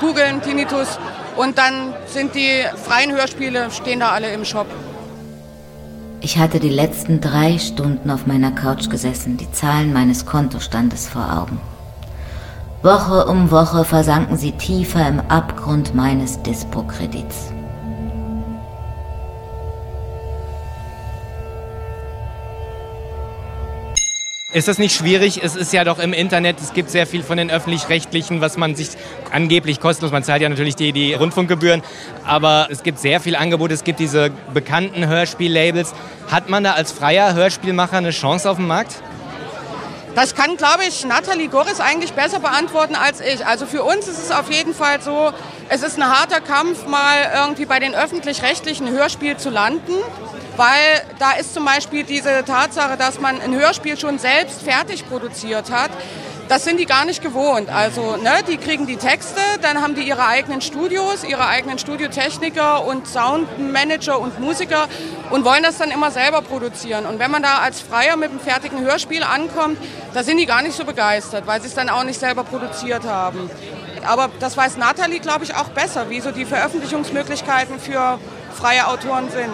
googeln, 0.00 0.42
Tinnitus. 0.42 0.98
Und 1.36 1.58
dann 1.58 1.94
sind 2.06 2.34
die 2.34 2.64
freien 2.76 3.12
Hörspiele, 3.12 3.70
stehen 3.70 4.00
da 4.00 4.10
alle 4.10 4.32
im 4.32 4.44
Shop. 4.44 4.66
Ich 6.20 6.38
hatte 6.38 6.58
die 6.58 6.70
letzten 6.70 7.20
drei 7.20 7.58
Stunden 7.58 8.10
auf 8.10 8.26
meiner 8.26 8.50
Couch 8.50 8.90
gesessen, 8.90 9.36
die 9.36 9.50
Zahlen 9.52 9.92
meines 9.92 10.26
Kontostandes 10.26 11.08
vor 11.08 11.22
Augen. 11.22 11.60
Woche 12.86 13.26
um 13.26 13.50
Woche 13.50 13.84
versanken 13.84 14.36
sie 14.36 14.52
tiefer 14.52 15.08
im 15.08 15.18
Abgrund 15.18 15.96
meines 15.96 16.40
Dispo-Kredits. 16.42 17.52
Ist 24.52 24.68
das 24.68 24.78
nicht 24.78 24.94
schwierig? 24.94 25.42
Es 25.42 25.56
ist 25.56 25.72
ja 25.72 25.82
doch 25.82 25.98
im 25.98 26.12
Internet, 26.12 26.60
es 26.60 26.74
gibt 26.74 26.90
sehr 26.90 27.08
viel 27.08 27.24
von 27.24 27.38
den 27.38 27.50
öffentlich-rechtlichen, 27.50 28.40
was 28.40 28.56
man 28.56 28.76
sich 28.76 28.90
angeblich 29.32 29.80
kostenlos, 29.80 30.12
man 30.12 30.22
zahlt 30.22 30.42
ja 30.42 30.48
natürlich 30.48 30.76
die, 30.76 30.92
die 30.92 31.12
Rundfunkgebühren, 31.12 31.82
aber 32.24 32.68
es 32.70 32.84
gibt 32.84 33.00
sehr 33.00 33.18
viel 33.18 33.34
Angebot, 33.34 33.72
es 33.72 33.82
gibt 33.82 33.98
diese 33.98 34.30
bekannten 34.54 35.08
Hörspiellabels. 35.08 35.92
Hat 36.30 36.48
man 36.48 36.62
da 36.62 36.74
als 36.74 36.92
freier 36.92 37.34
Hörspielmacher 37.34 37.96
eine 37.96 38.10
Chance 38.10 38.48
auf 38.48 38.58
dem 38.58 38.68
Markt? 38.68 39.02
Das 40.16 40.34
kann, 40.34 40.56
glaube 40.56 40.82
ich, 40.88 41.04
Nathalie 41.04 41.48
Goris 41.48 41.78
eigentlich 41.78 42.14
besser 42.14 42.40
beantworten 42.40 42.94
als 42.94 43.20
ich. 43.20 43.44
Also 43.44 43.66
für 43.66 43.84
uns 43.84 44.08
ist 44.08 44.16
es 44.16 44.30
auf 44.30 44.50
jeden 44.50 44.72
Fall 44.74 45.02
so, 45.02 45.30
es 45.68 45.82
ist 45.82 45.98
ein 45.98 46.08
harter 46.08 46.40
Kampf, 46.40 46.86
mal 46.86 47.30
irgendwie 47.34 47.66
bei 47.66 47.80
den 47.80 47.94
öffentlich-rechtlichen 47.94 48.88
Hörspiel 48.88 49.36
zu 49.36 49.50
landen. 49.50 49.92
weil 50.56 51.02
da 51.18 51.32
ist 51.32 51.52
zum 51.52 51.66
Beispiel 51.66 52.04
diese 52.04 52.44
Tatsache, 52.46 52.96
dass 52.96 53.20
man 53.20 53.40
ein 53.42 53.54
Hörspiel 53.54 53.98
schon 53.98 54.18
selbst 54.18 54.62
fertig 54.62 55.06
produziert 55.06 55.70
hat. 55.70 55.90
Das 56.48 56.62
sind 56.62 56.78
die 56.78 56.86
gar 56.86 57.04
nicht 57.04 57.22
gewohnt. 57.22 57.68
Also, 57.70 58.16
ne, 58.16 58.30
die 58.48 58.56
kriegen 58.56 58.86
die 58.86 58.96
Texte, 58.96 59.40
dann 59.62 59.82
haben 59.82 59.96
die 59.96 60.02
ihre 60.02 60.26
eigenen 60.26 60.60
Studios, 60.60 61.24
ihre 61.24 61.48
eigenen 61.48 61.78
Studiotechniker 61.78 62.84
und 62.86 63.08
Soundmanager 63.08 64.20
und 64.20 64.38
Musiker 64.38 64.86
und 65.30 65.44
wollen 65.44 65.64
das 65.64 65.78
dann 65.78 65.90
immer 65.90 66.12
selber 66.12 66.42
produzieren. 66.42 67.04
Und 67.04 67.18
wenn 67.18 67.32
man 67.32 67.42
da 67.42 67.58
als 67.58 67.80
Freier 67.80 68.16
mit 68.16 68.30
einem 68.30 68.38
fertigen 68.38 68.80
Hörspiel 68.80 69.24
ankommt, 69.24 69.78
da 70.14 70.22
sind 70.22 70.36
die 70.36 70.46
gar 70.46 70.62
nicht 70.62 70.76
so 70.76 70.84
begeistert, 70.84 71.48
weil 71.48 71.60
sie 71.60 71.66
es 71.66 71.74
dann 71.74 71.88
auch 71.88 72.04
nicht 72.04 72.20
selber 72.20 72.44
produziert 72.44 73.04
haben. 73.04 73.50
Aber 74.06 74.30
das 74.38 74.56
weiß 74.56 74.76
Nathalie, 74.76 75.18
glaube 75.18 75.44
ich, 75.44 75.56
auch 75.56 75.70
besser, 75.70 76.10
wie 76.10 76.20
so 76.20 76.30
die 76.30 76.44
Veröffentlichungsmöglichkeiten 76.44 77.80
für 77.80 78.20
freie 78.54 78.86
Autoren 78.86 79.30
sind. 79.30 79.50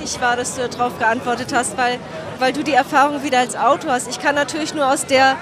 Wichtig 0.00 0.20
war, 0.20 0.34
dass 0.34 0.56
du 0.56 0.68
darauf 0.68 0.98
geantwortet 0.98 1.52
hast, 1.54 1.76
weil, 1.78 2.00
weil 2.40 2.52
du 2.52 2.64
die 2.64 2.72
Erfahrung 2.72 3.22
wieder 3.22 3.38
als 3.38 3.54
Autor 3.54 3.92
hast. 3.92 4.08
Ich 4.08 4.20
kann 4.20 4.34
natürlich 4.34 4.74
nur 4.74 4.90
aus 4.90 5.06
der 5.06 5.36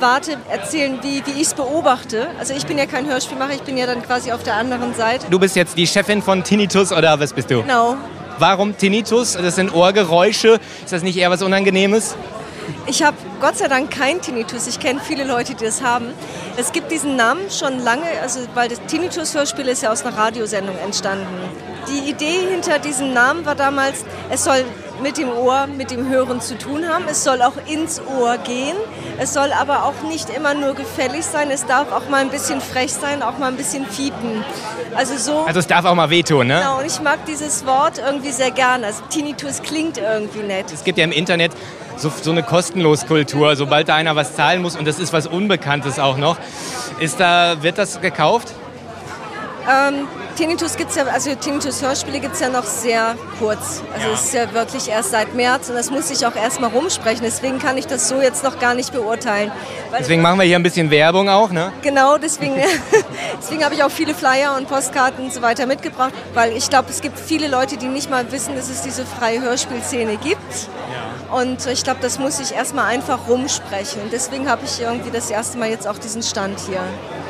Warte 0.00 0.38
erzählen, 0.48 0.98
wie, 1.02 1.22
wie 1.26 1.32
ich 1.32 1.48
es 1.48 1.54
beobachte. 1.54 2.28
Also 2.38 2.54
ich 2.54 2.66
bin 2.66 2.78
ja 2.78 2.86
kein 2.86 3.06
Hörspielmacher, 3.06 3.54
ich 3.54 3.62
bin 3.62 3.76
ja 3.76 3.86
dann 3.86 4.02
quasi 4.02 4.32
auf 4.32 4.42
der 4.42 4.54
anderen 4.54 4.94
Seite. 4.94 5.26
Du 5.30 5.38
bist 5.38 5.56
jetzt 5.56 5.76
die 5.76 5.86
Chefin 5.86 6.22
von 6.22 6.42
Tinnitus 6.42 6.92
oder 6.92 7.20
was 7.20 7.32
bist 7.32 7.50
du? 7.50 7.62
Genau. 7.62 7.96
Warum 8.38 8.76
Tinnitus? 8.76 9.34
Das 9.34 9.56
sind 9.56 9.74
Ohrgeräusche. 9.74 10.58
Ist 10.82 10.92
das 10.92 11.02
nicht 11.02 11.18
eher 11.18 11.30
was 11.30 11.42
Unangenehmes? 11.42 12.16
Ich 12.86 13.02
habe 13.02 13.16
Gott 13.40 13.58
sei 13.58 13.68
Dank 13.68 13.90
kein 13.90 14.22
Tinnitus. 14.22 14.66
Ich 14.66 14.80
kenne 14.80 15.00
viele 15.06 15.24
Leute, 15.24 15.54
die 15.54 15.64
das 15.64 15.82
haben. 15.82 16.06
Es 16.56 16.72
gibt 16.72 16.90
diesen 16.90 17.16
Namen 17.16 17.50
schon 17.50 17.78
lange, 17.80 18.06
also 18.22 18.40
weil 18.54 18.68
das 18.68 18.80
Tinnitus-Hörspiel 18.86 19.68
ist 19.68 19.82
ja 19.82 19.92
aus 19.92 20.04
einer 20.04 20.16
Radiosendung 20.16 20.76
entstanden. 20.78 21.26
Die 21.88 22.10
Idee 22.10 22.38
hinter 22.50 22.78
diesem 22.78 23.12
Namen 23.12 23.44
war 23.44 23.54
damals, 23.54 24.04
es 24.30 24.44
soll 24.44 24.64
mit 25.02 25.18
dem 25.18 25.30
Ohr, 25.30 25.66
mit 25.66 25.90
dem 25.90 26.08
Hören 26.08 26.40
zu 26.40 26.56
tun 26.56 26.88
haben. 26.88 27.04
Es 27.08 27.24
soll 27.24 27.42
auch 27.42 27.54
ins 27.66 28.00
Ohr 28.00 28.38
gehen. 28.38 28.76
Es 29.18 29.34
soll 29.34 29.52
aber 29.52 29.84
auch 29.84 30.08
nicht 30.08 30.30
immer 30.30 30.54
nur 30.54 30.74
gefällig 30.74 31.24
sein. 31.24 31.50
Es 31.50 31.66
darf 31.66 31.92
auch 31.92 32.08
mal 32.08 32.20
ein 32.20 32.30
bisschen 32.30 32.60
frech 32.60 32.92
sein, 32.92 33.22
auch 33.22 33.38
mal 33.38 33.48
ein 33.48 33.56
bisschen 33.56 33.86
fiepen. 33.86 34.44
Also 34.94 35.16
so. 35.16 35.44
Also 35.46 35.60
es 35.60 35.66
darf 35.66 35.84
auch 35.84 35.94
mal 35.94 36.10
wehtun, 36.10 36.46
ne? 36.46 36.58
Genau, 36.58 36.78
und 36.78 36.86
ich 36.86 37.00
mag 37.00 37.24
dieses 37.26 37.66
Wort 37.66 37.98
irgendwie 37.98 38.30
sehr 38.30 38.50
gerne. 38.50 38.86
Also 38.86 39.02
Tinnitus 39.10 39.62
klingt 39.62 39.98
irgendwie 39.98 40.40
nett. 40.40 40.66
Es 40.72 40.84
gibt 40.84 40.98
ja 40.98 41.04
im 41.04 41.12
Internet 41.12 41.52
so, 41.96 42.10
so 42.22 42.30
eine 42.30 42.42
Kostenloskultur. 42.42 43.56
Sobald 43.56 43.88
da 43.88 43.94
einer 43.94 44.16
was 44.16 44.34
zahlen 44.34 44.62
muss 44.62 44.76
und 44.76 44.86
das 44.86 44.98
ist 44.98 45.12
was 45.12 45.26
Unbekanntes 45.26 45.98
auch 45.98 46.16
noch, 46.16 46.36
ist 46.98 47.20
da, 47.20 47.62
wird 47.62 47.78
das 47.78 48.00
gekauft? 48.00 48.52
Ähm, 49.68 50.08
Tinnitus 50.40 50.78
gibt's 50.78 50.96
ja, 50.96 51.04
also 51.04 51.34
Tinnitus-Hörspiele 51.34 52.18
gibt 52.18 52.32
es 52.32 52.40
ja 52.40 52.48
noch 52.48 52.64
sehr 52.64 53.14
kurz. 53.38 53.82
Also 53.92 54.08
es 54.14 54.24
ist 54.24 54.32
ja 54.32 54.50
wirklich 54.54 54.88
erst 54.88 55.10
seit 55.10 55.34
März 55.34 55.68
und 55.68 55.74
das 55.74 55.90
muss 55.90 56.10
ich 56.10 56.24
auch 56.24 56.34
erst 56.34 56.62
mal 56.62 56.68
rumsprechen. 56.68 57.20
Deswegen 57.22 57.58
kann 57.58 57.76
ich 57.76 57.86
das 57.86 58.08
so 58.08 58.22
jetzt 58.22 58.42
noch 58.42 58.58
gar 58.58 58.72
nicht 58.72 58.90
beurteilen. 58.90 59.52
Weil 59.90 59.98
Deswegen 59.98 60.22
machen 60.22 60.38
wir 60.38 60.46
hier 60.46 60.56
ein 60.56 60.62
bisschen 60.62 60.90
Werbung 60.90 61.28
auch, 61.28 61.50
ne? 61.50 61.74
Genau, 61.82 62.16
deswegen, 62.16 62.54
deswegen 63.38 63.62
habe 63.62 63.74
ich 63.74 63.84
auch 63.84 63.90
viele 63.90 64.14
Flyer 64.14 64.56
und 64.56 64.66
Postkarten 64.66 65.26
und 65.26 65.30
so 65.30 65.42
weiter 65.42 65.66
mitgebracht, 65.66 66.14
weil 66.32 66.56
ich 66.56 66.70
glaube, 66.70 66.88
es 66.88 67.02
gibt 67.02 67.18
viele 67.18 67.46
Leute, 67.46 67.76
die 67.76 67.88
nicht 67.88 68.08
mal 68.08 68.32
wissen, 68.32 68.56
dass 68.56 68.70
es 68.70 68.80
diese 68.80 69.04
freie 69.04 69.42
Hörspielszene 69.42 70.16
gibt. 70.16 70.70
Und 71.30 71.66
ich 71.66 71.84
glaube, 71.84 72.00
das 72.00 72.18
muss 72.18 72.40
ich 72.40 72.54
erstmal 72.54 72.86
einfach 72.86 73.28
rumsprechen. 73.28 74.00
Und 74.02 74.12
deswegen 74.12 74.48
habe 74.48 74.62
ich 74.64 74.80
irgendwie 74.80 75.10
das 75.10 75.30
erste 75.30 75.58
Mal 75.58 75.68
jetzt 75.68 75.86
auch 75.86 75.98
diesen 75.98 76.22
Stand 76.22 76.58
hier. 76.66 76.80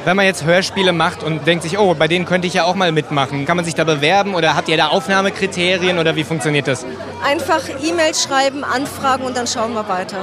Wenn 0.07 0.17
man 0.17 0.25
jetzt 0.25 0.45
Hörspiele 0.45 0.95
macht 0.95 1.23
und 1.23 1.47
denkt 1.47 1.63
sich, 1.63 1.79
oh, 1.79 1.95
bei 1.95 2.09
denen 2.09 2.25
könnte 2.25 2.47
ich 2.47 2.55
ja 2.55 2.65
auch 2.65 2.75
mal 2.75 2.91
mitmachen, 3.01 3.47
kann 3.47 3.57
man 3.57 3.65
sich 3.65 3.75
da 3.75 3.85
bewerben 3.85 4.35
oder 4.35 4.55
habt 4.57 4.69
ihr 4.69 4.77
da 4.77 4.89
Aufnahmekriterien 4.89 5.99
oder 5.99 6.17
wie 6.17 6.25
funktioniert 6.25 6.69
das? 6.69 6.85
Einfach 7.25 7.61
E-Mail 7.83 8.15
schreiben, 8.15 8.63
anfragen 8.65 9.25
und 9.25 9.35
dann 9.37 9.47
schauen 9.47 9.73
wir 9.73 9.89
weiter. 9.89 10.19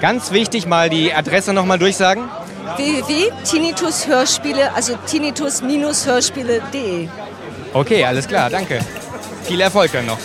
Ganz 0.00 0.30
wichtig, 0.30 0.66
mal 0.66 0.88
die 0.88 1.12
Adresse 1.12 1.52
nochmal 1.52 1.78
durchsagen. 1.78 2.28
www.tinnitus-hörspiele, 2.76 4.72
also 4.74 4.94
tinnitus-hörspiele.de. 5.06 7.08
Okay, 7.72 8.04
alles 8.04 8.28
klar, 8.28 8.50
danke. 8.50 8.78
Viel 9.42 9.60
Erfolg 9.60 9.90
dann 9.92 10.06
noch. 10.06 10.18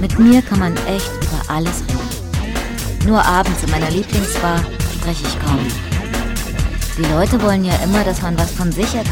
Mit 0.00 0.16
mir 0.18 0.42
kann 0.42 0.60
man 0.60 0.76
echt 0.86 1.10
über 1.24 1.42
alles 1.48 1.82
reden. 1.88 1.98
Nur 3.06 3.24
abends 3.24 3.62
in 3.64 3.70
meiner 3.70 3.90
Lieblingsbar 3.90 4.60
spreche 4.94 5.24
ich 5.26 5.38
kaum. 5.44 5.66
Die 6.98 7.04
Leute 7.04 7.40
wollen 7.40 7.64
ja 7.64 7.74
immer, 7.84 8.02
dass 8.02 8.20
man 8.22 8.36
was 8.36 8.50
von 8.50 8.72
sich 8.72 8.92
erzählt. 8.92 9.06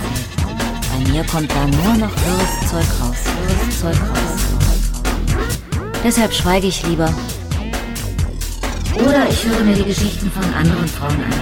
Bei 0.90 1.12
mir 1.12 1.22
kommt 1.22 1.49
da 1.53 1.66
nur 1.68 1.94
noch 1.94 2.11
wirres 2.11 2.68
Zeug 2.68 2.85
raus, 3.01 3.16
wirres 3.46 3.81
Zeug 3.81 3.94
raus. 4.11 5.46
Deshalb 6.03 6.33
schweige 6.33 6.66
ich 6.66 6.85
lieber. 6.85 7.09
Oder 8.96 9.29
ich 9.31 9.44
höre 9.46 9.61
mir 9.61 9.77
die 9.77 9.85
Geschichten 9.85 10.33
von 10.33 10.42
anderen 10.53 10.88
Frauen 10.88 11.12
an. 11.12 11.33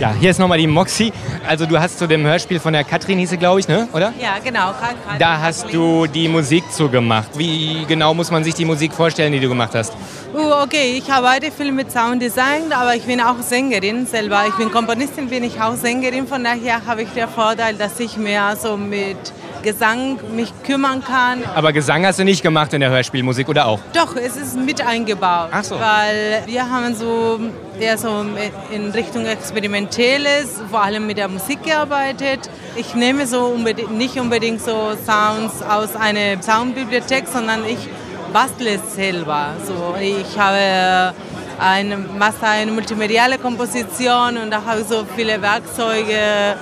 Ja, 0.00 0.12
hier 0.18 0.30
ist 0.30 0.40
nochmal 0.40 0.58
die 0.58 0.66
Moxie. 0.66 1.12
Also 1.48 1.64
du 1.64 1.80
hast 1.80 1.98
zu 1.98 2.06
dem 2.06 2.26
Hörspiel 2.26 2.60
von 2.60 2.74
der 2.74 2.84
Katrin 2.84 3.18
hieße, 3.18 3.38
glaube 3.38 3.60
ich, 3.60 3.68
ne? 3.68 3.88
oder? 3.94 4.12
Ja, 4.20 4.36
genau. 4.44 4.74
Da 5.18 5.40
hast 5.40 5.72
du 5.72 6.06
die 6.06 6.28
Musik 6.28 6.70
zugemacht. 6.70 7.30
Wie 7.38 7.86
genau 7.88 8.12
muss 8.12 8.30
man 8.30 8.44
sich 8.44 8.52
die 8.52 8.66
Musik 8.66 8.92
vorstellen, 8.92 9.32
die 9.32 9.40
du 9.40 9.48
gemacht 9.48 9.74
hast? 9.74 9.94
Uh, 10.34 10.62
okay, 10.62 10.98
ich 10.98 11.10
arbeite 11.10 11.50
viel 11.50 11.72
mit 11.72 11.90
Sounddesign, 11.90 12.70
aber 12.70 12.94
ich 12.96 13.04
bin 13.04 13.18
auch 13.22 13.40
Sängerin 13.40 14.04
selber. 14.04 14.44
Ich 14.46 14.56
bin 14.56 14.70
Komponistin, 14.70 15.30
bin 15.30 15.42
ich 15.42 15.58
auch 15.58 15.74
Sängerin. 15.74 16.26
Von 16.26 16.44
daher 16.44 16.84
habe 16.84 17.04
ich 17.04 17.08
den 17.12 17.26
Vorteil, 17.28 17.76
dass 17.76 17.98
ich 17.98 18.18
mehr 18.18 18.54
so 18.54 18.76
mit 18.76 19.16
Gesang 19.62 20.18
mich 20.34 20.52
kümmern 20.64 21.02
kann. 21.04 21.42
Aber 21.54 21.72
Gesang 21.72 22.06
hast 22.06 22.18
du 22.18 22.24
nicht 22.24 22.42
gemacht 22.42 22.72
in 22.72 22.80
der 22.80 22.90
Hörspielmusik, 22.90 23.48
oder 23.48 23.66
auch? 23.66 23.80
Doch, 23.92 24.16
es 24.16 24.36
ist 24.36 24.56
mit 24.56 24.84
eingebaut. 24.84 25.48
Ach 25.52 25.64
so. 25.64 25.74
Weil 25.76 26.42
wir 26.46 26.68
haben 26.68 26.94
so 26.94 27.40
eher 27.78 27.98
so 27.98 28.24
in 28.70 28.90
Richtung 28.90 29.26
Experimentelles, 29.26 30.60
vor 30.70 30.82
allem 30.82 31.06
mit 31.06 31.18
der 31.18 31.28
Musik 31.28 31.62
gearbeitet. 31.64 32.50
Ich 32.76 32.94
nehme 32.94 33.26
so 33.26 33.46
unbedingt, 33.46 33.96
nicht 33.96 34.18
unbedingt 34.18 34.60
so 34.60 34.92
Sounds 35.06 35.62
aus 35.62 35.96
einer 35.96 36.42
Soundbibliothek, 36.42 37.26
sondern 37.26 37.64
ich 37.66 37.78
bastle 38.32 38.74
es 38.74 38.94
selber. 38.94 39.54
So, 39.66 39.94
ich 40.00 40.38
habe 40.38 41.14
eine 41.58 41.96
Master 41.96 42.48
eine 42.48 42.70
multimediale 42.70 43.38
Komposition 43.38 44.36
und 44.36 44.50
da 44.50 44.64
habe 44.64 44.80
ich 44.80 44.86
so 44.86 45.04
viele 45.16 45.40
Werkzeuge. 45.42 46.56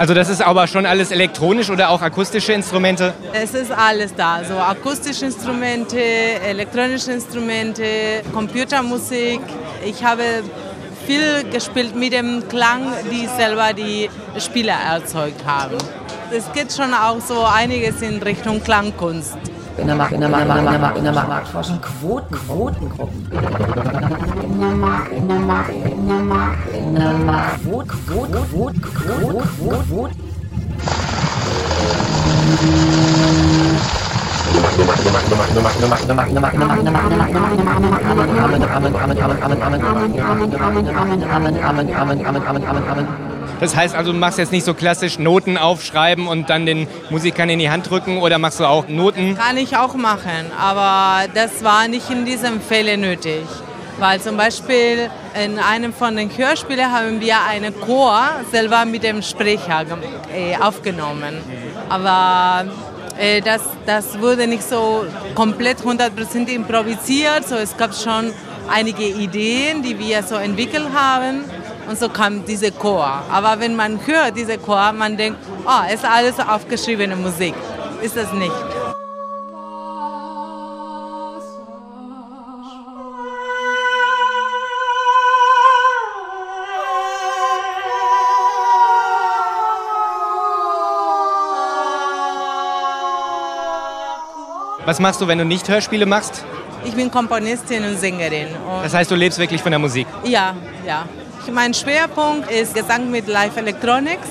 Also 0.00 0.14
das 0.14 0.30
ist 0.30 0.40
aber 0.40 0.66
schon 0.66 0.86
alles 0.86 1.10
elektronisch 1.10 1.68
oder 1.68 1.90
auch 1.90 2.00
akustische 2.00 2.54
Instrumente? 2.54 3.12
Es 3.34 3.52
ist 3.52 3.70
alles 3.70 4.14
da, 4.14 4.42
so 4.42 4.54
akustische 4.54 5.26
Instrumente, 5.26 6.00
elektronische 6.00 7.12
Instrumente, 7.12 7.84
Computermusik. 8.32 9.40
Ich 9.84 10.02
habe 10.02 10.22
viel 11.06 11.44
gespielt 11.52 11.94
mit 11.94 12.14
dem 12.14 12.48
Klang, 12.48 12.90
die 13.12 13.28
selber 13.36 13.74
die 13.74 14.08
Spieler 14.38 14.76
erzeugt 14.90 15.44
haben. 15.44 15.76
Es 16.34 16.50
geht 16.52 16.72
schon 16.72 16.94
auch 16.94 17.20
so 17.20 17.44
einiges 17.44 18.00
in 18.00 18.22
Richtung 18.22 18.64
Klangkunst. 18.64 19.36
In 19.80 19.86
der 19.86 19.96
Markt, 19.96 20.12
in 20.12 20.20
der 20.20 20.28
Markt, 20.28 20.44
in 20.44 20.64
der 20.64 20.78
Markt, 20.78 20.98
in 20.98 21.04
der 21.04 21.12
Markt, 21.12 21.28
Marktforschung, 21.28 21.80
Quoten, 21.80 22.34
Quotengruppen. 22.34 23.32
In 24.42 24.60
der 24.60 24.70
Markt, 24.70 25.12
in 25.12 25.26
der 25.28 25.38
Markt, 25.38 25.70
in 25.70 26.06
der 26.06 26.18
Markt, 26.18 26.74
in 26.74 26.94
der 26.94 27.12
Markt, 27.14 27.62
Quoten, 27.62 27.88
Quoten, 27.88 28.32
Quoten, 28.50 28.82
Quoten, 28.82 29.40
Quoten, 29.58 29.88
Quoten. 29.88 30.30
Das 43.60 43.76
heißt 43.76 43.94
also, 43.94 44.12
du 44.12 44.18
machst 44.18 44.38
jetzt 44.38 44.52
nicht 44.52 44.64
so 44.64 44.72
klassisch 44.72 45.18
Noten 45.18 45.58
aufschreiben 45.58 46.26
und 46.26 46.48
dann 46.48 46.64
den 46.64 46.88
Musikern 47.10 47.50
in 47.50 47.58
die 47.58 47.68
Hand 47.68 47.90
drücken 47.90 48.18
oder 48.18 48.38
machst 48.38 48.58
du 48.58 48.64
auch 48.64 48.88
Noten? 48.88 49.36
Kann 49.36 49.58
ich 49.58 49.76
auch 49.76 49.94
machen, 49.94 50.50
aber 50.58 51.28
das 51.34 51.62
war 51.62 51.86
nicht 51.86 52.08
in 52.10 52.24
diesem 52.24 52.60
Fälle 52.60 52.96
nötig. 52.96 53.44
Weil 53.98 54.18
zum 54.18 54.38
Beispiel 54.38 55.10
in 55.44 55.58
einem 55.58 55.92
von 55.92 56.16
den 56.16 56.30
Hörspielen 56.34 56.90
haben 56.90 57.20
wir 57.20 57.36
einen 57.46 57.78
Chor 57.80 58.30
selber 58.50 58.86
mit 58.86 59.02
dem 59.02 59.20
Sprecher 59.20 59.84
äh, 60.34 60.56
aufgenommen. 60.56 61.36
Aber 61.90 62.64
äh, 63.18 63.42
das, 63.42 63.60
das 63.84 64.18
wurde 64.18 64.46
nicht 64.46 64.66
so 64.66 65.04
komplett 65.34 65.80
100% 65.80 66.48
improvisiert. 66.48 67.46
So, 67.46 67.56
es 67.56 67.76
gab 67.76 67.94
schon 67.94 68.32
einige 68.70 69.04
Ideen, 69.04 69.82
die 69.82 69.98
wir 69.98 70.22
so 70.22 70.36
entwickelt 70.36 70.86
haben. 70.94 71.44
Und 71.90 71.98
so 71.98 72.08
kam 72.08 72.44
dieser 72.44 72.70
Chor. 72.70 73.24
Aber 73.32 73.58
wenn 73.58 73.74
man 73.74 73.98
hört, 74.06 74.36
diese 74.36 74.56
Chor, 74.58 74.92
man 74.92 75.16
denkt, 75.16 75.40
oh, 75.66 75.92
ist 75.92 76.04
alles 76.04 76.38
aufgeschriebene 76.38 77.16
Musik. 77.16 77.52
Ist 78.00 78.16
es 78.16 78.32
nicht. 78.32 78.54
Was 94.84 95.00
machst 95.00 95.20
du, 95.20 95.26
wenn 95.26 95.38
du 95.38 95.44
nicht 95.44 95.68
Hörspiele 95.68 96.06
machst? 96.06 96.44
Ich 96.84 96.94
bin 96.94 97.10
Komponistin 97.10 97.82
und 97.84 97.98
Sängerin. 97.98 98.46
Und 98.54 98.84
Das 98.84 98.94
heißt, 98.94 99.10
du 99.10 99.16
lebst 99.16 99.40
wirklich 99.40 99.60
von 99.60 99.72
der 99.72 99.80
Musik. 99.80 100.06
ja, 100.22 100.54
ja. 100.86 101.04
Mein 101.52 101.74
Schwerpunkt 101.74 102.50
ist 102.50 102.74
Gesang 102.74 103.10
mit 103.10 103.26
Live 103.26 103.56
Electronics. 103.56 104.28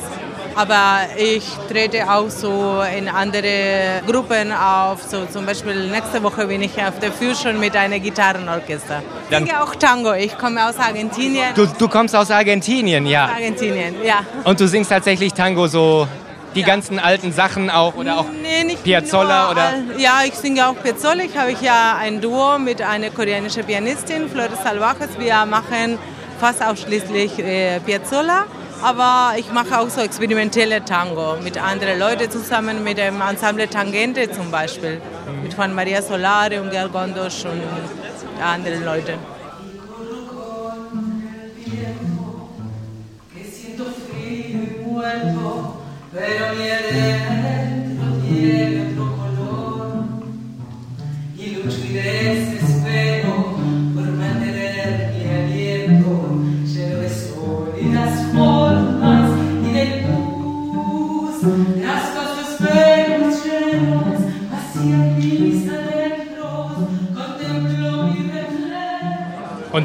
Aber 0.55 1.01
ich 1.17 1.43
trete 1.71 2.09
auch 2.11 2.29
so 2.29 2.81
in 2.97 3.07
andere 3.07 4.01
Gruppen 4.05 4.51
auf. 4.51 5.01
So 5.03 5.25
zum 5.31 5.45
Beispiel 5.45 5.87
nächste 5.89 6.21
Woche 6.21 6.47
bin 6.47 6.61
ich 6.61 6.75
auf 6.81 6.99
der 6.99 7.11
Fusion 7.13 7.59
mit 7.59 7.75
einem 7.75 8.01
Gitarrenorchester. 8.01 9.01
Ich 9.23 9.29
Dann- 9.29 9.45
singe 9.45 9.63
auch 9.63 9.73
Tango. 9.75 10.13
Ich 10.13 10.37
komme 10.37 10.65
aus 10.67 10.77
Argentinien. 10.77 11.53
Du, 11.55 11.65
du 11.65 11.87
kommst 11.87 12.15
aus 12.15 12.29
Argentinien, 12.31 13.05
ja. 13.05 13.25
Argentinien, 13.27 13.95
ja. 14.03 14.21
Und 14.43 14.59
du 14.59 14.67
singst 14.67 14.89
tatsächlich 14.89 15.33
Tango 15.33 15.67
so 15.67 16.07
die 16.55 16.63
ganzen 16.63 16.99
alten 16.99 17.31
Sachen 17.31 17.69
auch 17.69 17.95
oder 17.95 18.19
auch 18.19 18.25
Nee, 18.41 18.63
nicht 18.65 18.83
Piazzolla 18.83 19.43
nur 19.43 19.51
oder 19.51 19.73
Ja, 19.97 20.21
ich 20.25 20.33
singe 20.33 20.67
auch 20.67 20.75
Piazzolla. 20.81 21.23
Ich 21.23 21.37
habe 21.37 21.55
ja 21.61 21.95
ein 22.01 22.19
Duo 22.19 22.57
mit 22.57 22.81
einer 22.81 23.11
koreanischen 23.11 23.63
Pianistin, 23.63 24.27
Flores 24.29 24.61
Salvajes. 24.63 25.09
Wir 25.19 25.45
machen 25.45 25.97
fast 26.39 26.63
ausschließlich 26.63 27.39
äh, 27.39 27.79
Piazzolla. 27.81 28.45
Aber 28.81 29.37
ich 29.37 29.51
mache 29.51 29.77
auch 29.77 29.89
so 29.89 29.99
experimentelle 29.99 30.83
Tango 30.85 31.35
mit 31.43 31.61
anderen 31.61 31.99
Leuten 31.99 32.31
zusammen, 32.31 32.83
mit 32.83 32.97
dem 32.97 33.19
Ensemble 33.21 33.69
Tangente 33.69 34.31
zum 34.31 34.49
Beispiel. 34.51 35.01
Mit 35.43 35.53
Juan 35.53 35.75
Maria 35.75 36.01
Solare 36.01 36.61
und 36.61 36.71
Georg 36.71 36.93
Gondos 36.93 37.43
und 37.43 38.41
anderen 38.41 38.85
Leuten. 38.85 39.38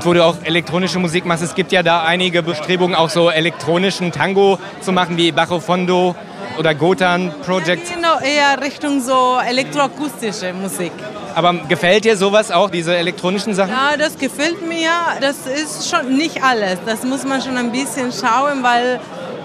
Und 0.04 0.10
wo 0.10 0.12
du 0.12 0.22
auch 0.22 0.36
elektronische 0.44 0.98
Musik 0.98 1.24
machst, 1.24 1.42
es 1.42 1.54
gibt 1.54 1.72
ja 1.72 1.82
da 1.82 2.02
einige 2.02 2.42
Bestrebungen, 2.42 2.94
auch 2.94 3.08
so 3.08 3.30
elektronischen 3.30 4.12
Tango 4.12 4.58
zu 4.82 4.92
machen, 4.92 5.16
wie 5.16 5.32
Bajo 5.32 5.60
Fondo 5.60 6.14
oder 6.58 6.74
Gotan 6.74 7.32
Project. 7.42 7.90
Genau, 7.94 8.18
eher 8.20 8.60
Richtung 8.62 9.00
so 9.00 9.38
elektroakustische 9.42 10.52
Musik. 10.52 10.92
Aber 11.34 11.54
gefällt 11.54 12.04
dir 12.04 12.18
sowas 12.18 12.50
auch, 12.50 12.68
diese 12.68 12.94
elektronischen 12.94 13.54
Sachen? 13.54 13.70
Ja, 13.70 13.96
das 13.96 14.18
gefällt 14.18 14.68
mir. 14.68 14.90
Das 15.22 15.46
ist 15.46 15.88
schon 15.88 16.18
nicht 16.18 16.42
alles. 16.44 16.80
Das 16.84 17.02
muss 17.04 17.24
man 17.24 17.40
schon 17.40 17.56
ein 17.56 17.72
bisschen 17.72 18.12
schauen, 18.12 18.62
weil 18.62 19.00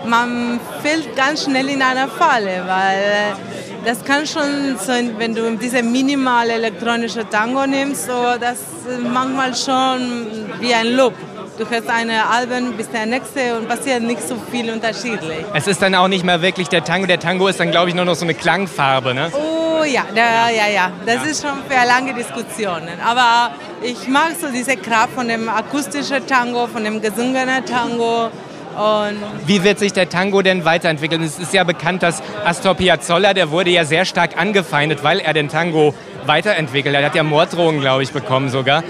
man 0.05 0.59
fällt 0.83 1.15
ganz 1.15 1.45
schnell 1.45 1.69
in 1.69 1.81
einer 1.81 2.09
Falle, 2.09 2.63
weil 2.67 3.33
das 3.85 4.03
kann 4.03 4.25
schon 4.25 4.77
sein, 4.77 5.15
wenn 5.17 5.33
du 5.33 5.55
diese 5.57 5.83
minimale 5.83 6.53
elektronische 6.53 7.27
Tango 7.29 7.65
nimmst, 7.65 8.05
so 8.05 8.37
das 8.39 8.59
ist 8.59 9.03
manchmal 9.03 9.55
schon 9.55 10.27
wie 10.59 10.73
ein 10.73 10.95
Loop. 10.95 11.13
Du 11.57 11.69
hörst 11.69 11.89
eine 11.89 12.25
Alben 12.25 12.77
bis 12.77 12.89
der 12.89 13.05
nächste 13.05 13.57
und 13.57 13.67
passiert 13.67 14.01
nicht 14.01 14.25
so 14.25 14.37
viel 14.49 14.71
unterschiedlich. 14.71 15.43
Es 15.53 15.67
ist 15.67 15.81
dann 15.81 15.93
auch 15.93 16.07
nicht 16.07 16.23
mehr 16.23 16.41
wirklich 16.41 16.69
der 16.69 16.85
Tango. 16.85 17.05
Der 17.05 17.19
Tango 17.19 17.49
ist 17.49 17.59
dann, 17.59 17.69
glaube 17.69 17.89
ich, 17.89 17.95
nur 17.95 18.05
noch 18.05 18.15
so 18.15 18.23
eine 18.23 18.33
Klangfarbe, 18.33 19.13
ne? 19.13 19.29
Oh 19.33 19.83
ja, 19.83 20.05
da, 20.15 20.49
ja, 20.49 20.67
ja. 20.67 20.91
Das 21.05 21.25
ist 21.25 21.41
schon 21.41 21.57
für 21.67 21.85
lange 21.85 22.13
Diskussionen. 22.13 22.97
Aber 23.05 23.51
ich 23.81 24.07
mag 24.07 24.35
so 24.39 24.47
diese 24.47 24.77
Kraft 24.77 25.13
von 25.13 25.27
dem 25.27 25.49
akustischen 25.49 26.25
Tango, 26.25 26.67
von 26.67 26.85
dem 26.85 27.01
gesungenen 27.01 27.65
Tango. 27.65 28.29
Und 28.75 29.17
Wie 29.45 29.63
wird 29.63 29.79
sich 29.79 29.93
der 29.93 30.09
Tango 30.09 30.41
denn 30.41 30.63
weiterentwickeln? 30.63 31.21
Es 31.23 31.39
ist 31.39 31.53
ja 31.53 31.63
bekannt, 31.63 32.03
dass 32.03 32.21
Astor 32.45 32.75
Piazzolla, 32.75 33.33
der 33.33 33.51
wurde 33.51 33.71
ja 33.71 33.83
sehr 33.83 34.05
stark 34.05 34.37
angefeindet, 34.37 35.03
weil 35.03 35.19
er 35.19 35.33
den 35.33 35.49
Tango 35.49 35.93
weiterentwickelt 36.25 36.95
hat. 36.95 37.01
Er 37.01 37.07
hat 37.07 37.15
ja 37.15 37.23
Morddrohungen, 37.23 37.81
glaube 37.81 38.03
ich, 38.03 38.11
bekommen 38.11 38.49
sogar. 38.49 38.83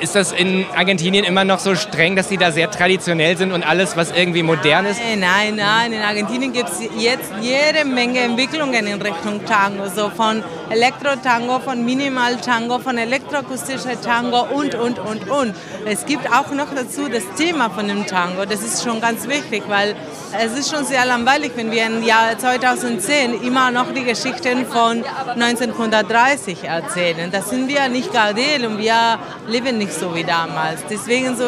Ist 0.00 0.14
das 0.14 0.32
in 0.32 0.66
Argentinien 0.74 1.24
immer 1.24 1.44
noch 1.44 1.58
so 1.58 1.74
streng, 1.74 2.16
dass 2.16 2.28
sie 2.28 2.36
da 2.36 2.52
sehr 2.52 2.70
traditionell 2.70 3.36
sind 3.36 3.52
und 3.52 3.62
alles, 3.62 3.96
was 3.96 4.10
irgendwie 4.10 4.42
modern 4.42 4.86
ist? 4.86 5.00
Nein, 5.00 5.20
nein, 5.20 5.56
nein. 5.56 5.92
In 5.92 6.02
Argentinien 6.02 6.52
gibt 6.52 6.68
es 6.68 6.80
jetzt 6.98 7.32
jede 7.40 7.84
Menge 7.84 8.20
Entwicklungen 8.20 8.86
in 8.86 9.00
Richtung 9.00 9.44
Tango. 9.44 9.88
So 9.88 10.10
von 10.10 10.42
Elektro-Tango, 10.70 11.60
von 11.60 11.84
Minimal-Tango, 11.84 12.78
von 12.78 12.98
elektroakustischer 12.98 14.00
Tango 14.00 14.42
und, 14.42 14.74
und, 14.74 14.98
und, 14.98 15.28
und. 15.28 15.54
Es 15.86 16.06
gibt 16.06 16.26
auch 16.32 16.50
noch 16.52 16.74
dazu 16.74 17.08
das 17.08 17.24
Thema 17.36 17.70
von 17.70 17.86
dem 17.88 18.06
Tango. 18.06 18.44
Das 18.44 18.62
ist 18.62 18.82
schon 18.82 19.00
ganz 19.00 19.28
wichtig, 19.28 19.62
weil 19.68 19.94
es 20.36 20.58
ist 20.58 20.74
schon 20.74 20.84
sehr 20.84 21.04
langweilig, 21.06 21.52
wenn 21.54 21.70
wir 21.70 21.86
im 21.86 22.02
Jahr 22.02 22.36
2010 22.36 23.42
immer 23.42 23.70
noch 23.70 23.92
die 23.92 24.02
Geschichten 24.02 24.66
von 24.66 25.04
1930 25.34 26.64
erzählen. 26.64 27.30
Das 27.30 27.50
sind 27.50 27.68
wir 27.68 27.88
nicht 27.88 28.12
Gardel 28.12 28.66
und 28.66 28.78
wir 28.78 29.18
leben 29.48 29.78
nicht 29.78 29.83
so 29.92 30.14
wie 30.14 30.24
damals. 30.24 30.80
Deswegen 30.88 31.36
so, 31.36 31.44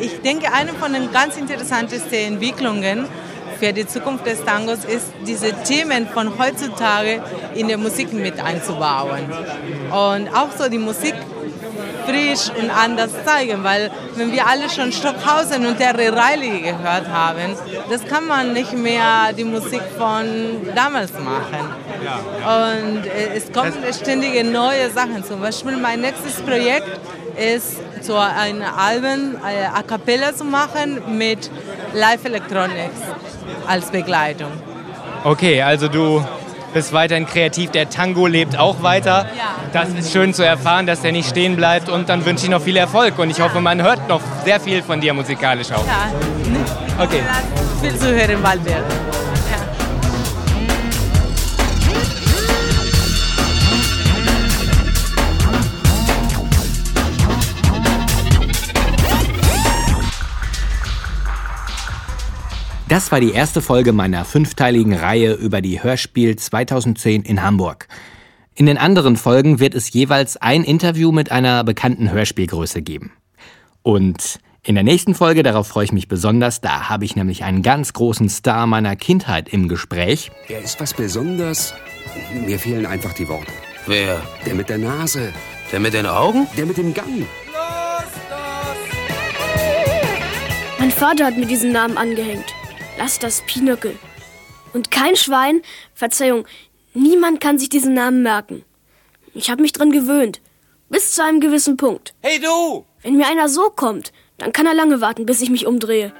ich 0.00 0.20
denke, 0.20 0.52
eine 0.52 0.72
von 0.74 0.92
den 0.92 1.12
ganz 1.12 1.36
interessantesten 1.36 2.34
Entwicklungen 2.34 3.06
für 3.58 3.72
die 3.72 3.86
Zukunft 3.86 4.26
des 4.26 4.44
Tangos 4.44 4.84
ist, 4.84 5.06
diese 5.26 5.52
Themen 5.62 6.06
von 6.08 6.38
heutzutage 6.38 7.22
in 7.54 7.68
der 7.68 7.78
Musik 7.78 8.12
mit 8.12 8.38
einzubauen. 8.40 9.24
Und 9.90 10.28
auch 10.34 10.50
so 10.56 10.68
die 10.68 10.78
Musik 10.78 11.14
frisch 12.06 12.50
und 12.60 12.70
anders 12.70 13.10
zeigen, 13.24 13.64
weil 13.64 13.90
wenn 14.14 14.32
wir 14.32 14.46
alle 14.46 14.68
schon 14.70 14.92
Stockhausen 14.92 15.66
und 15.66 15.76
Terry 15.78 16.08
Riley 16.08 16.60
gehört 16.60 17.08
haben, 17.08 17.56
das 17.90 18.04
kann 18.06 18.26
man 18.26 18.52
nicht 18.52 18.72
mehr 18.72 19.32
die 19.36 19.44
Musik 19.44 19.82
von 19.98 20.24
damals 20.74 21.12
machen. 21.12 21.68
Und 22.44 23.06
äh, 23.06 23.36
es 23.36 23.52
kommen 23.52 23.72
ständige 23.92 24.44
neue 24.44 24.90
Sachen. 24.90 25.24
Zum 25.24 25.40
Beispiel 25.40 25.76
mein 25.76 26.00
nächstes 26.00 26.34
Projekt 26.42 27.00
ist, 27.36 27.76
so 28.02 28.16
ein 28.16 28.62
Album 28.62 29.36
äh, 29.36 29.66
a 29.66 29.82
cappella 29.82 30.34
zu 30.34 30.44
machen 30.44 31.00
mit 31.18 31.50
Live 31.94 32.24
Electronics 32.24 33.00
als 33.66 33.90
Begleitung. 33.90 34.50
Okay, 35.24 35.62
also 35.62 35.88
du 35.88 36.24
bist 36.72 36.92
weiterhin 36.92 37.26
kreativ. 37.26 37.70
Der 37.70 37.88
Tango 37.88 38.26
lebt 38.26 38.58
auch 38.58 38.82
weiter. 38.82 39.26
Das 39.72 39.88
ist 39.88 40.12
schön 40.12 40.34
zu 40.34 40.42
erfahren, 40.44 40.86
dass 40.86 41.00
der 41.00 41.12
nicht 41.12 41.28
stehen 41.28 41.56
bleibt. 41.56 41.88
Und 41.88 42.08
dann 42.08 42.24
wünsche 42.26 42.44
ich 42.44 42.50
noch 42.50 42.60
viel 42.62 42.76
Erfolg. 42.76 43.18
Und 43.18 43.30
ich 43.30 43.40
hoffe, 43.40 43.60
man 43.60 43.82
hört 43.82 44.08
noch 44.08 44.20
sehr 44.44 44.60
viel 44.60 44.82
von 44.82 45.00
dir 45.00 45.14
musikalisch 45.14 45.72
auch. 45.72 45.86
Ja, 45.86 46.12
Okay. 47.02 47.22
viel 47.82 47.96
zu 47.98 48.06
hören 48.14 48.42
bald 48.42 48.64
werden. 48.64 48.84
Das 62.96 63.12
war 63.12 63.20
die 63.20 63.32
erste 63.32 63.60
Folge 63.60 63.92
meiner 63.92 64.24
fünfteiligen 64.24 64.94
Reihe 64.94 65.34
über 65.34 65.60
die 65.60 65.82
Hörspiel 65.82 66.36
2010 66.36 67.24
in 67.24 67.42
Hamburg. 67.42 67.88
In 68.54 68.64
den 68.64 68.78
anderen 68.78 69.18
Folgen 69.18 69.60
wird 69.60 69.74
es 69.74 69.92
jeweils 69.92 70.38
ein 70.38 70.64
Interview 70.64 71.12
mit 71.12 71.30
einer 71.30 71.62
bekannten 71.62 72.10
Hörspielgröße 72.10 72.80
geben. 72.80 73.12
Und 73.82 74.38
in 74.62 74.76
der 74.76 74.82
nächsten 74.82 75.14
Folge, 75.14 75.42
darauf 75.42 75.68
freue 75.68 75.84
ich 75.84 75.92
mich 75.92 76.08
besonders, 76.08 76.62
da 76.62 76.88
habe 76.88 77.04
ich 77.04 77.16
nämlich 77.16 77.44
einen 77.44 77.60
ganz 77.60 77.92
großen 77.92 78.30
Star 78.30 78.66
meiner 78.66 78.96
Kindheit 78.96 79.50
im 79.50 79.68
Gespräch. 79.68 80.30
Er 80.48 80.62
ist 80.62 80.80
was 80.80 80.94
Besonderes. 80.94 81.74
Mir 82.46 82.58
fehlen 82.58 82.86
einfach 82.86 83.12
die 83.12 83.28
Worte. 83.28 83.52
Wer? 83.86 84.22
Der 84.46 84.54
mit 84.54 84.70
der 84.70 84.78
Nase. 84.78 85.34
Der 85.70 85.80
mit 85.80 85.92
den 85.92 86.06
Augen? 86.06 86.46
Der 86.56 86.64
mit 86.64 86.78
dem 86.78 86.94
Gang. 86.94 87.26
Mein 90.78 90.90
Vater 90.90 91.26
hat 91.26 91.36
mir 91.36 91.46
diesen 91.46 91.72
Namen 91.72 91.98
angehängt. 91.98 92.55
Lass 92.98 93.18
das 93.18 93.42
Pinöckel. 93.42 93.98
Und 94.72 94.90
kein 94.90 95.16
Schwein, 95.16 95.60
Verzeihung, 95.94 96.46
niemand 96.94 97.40
kann 97.40 97.58
sich 97.58 97.68
diesen 97.68 97.94
Namen 97.94 98.22
merken. 98.22 98.64
Ich 99.34 99.50
habe 99.50 99.62
mich 99.62 99.72
dran 99.72 99.90
gewöhnt. 99.90 100.40
Bis 100.88 101.12
zu 101.12 101.22
einem 101.22 101.40
gewissen 101.40 101.76
Punkt. 101.76 102.14
Hey 102.22 102.40
du! 102.40 102.84
Wenn 103.02 103.16
mir 103.16 103.26
einer 103.26 103.48
so 103.48 103.70
kommt, 103.70 104.12
dann 104.38 104.52
kann 104.52 104.66
er 104.66 104.74
lange 104.74 105.00
warten, 105.00 105.26
bis 105.26 105.42
ich 105.42 105.50
mich 105.50 105.66
umdrehe. 105.66 106.12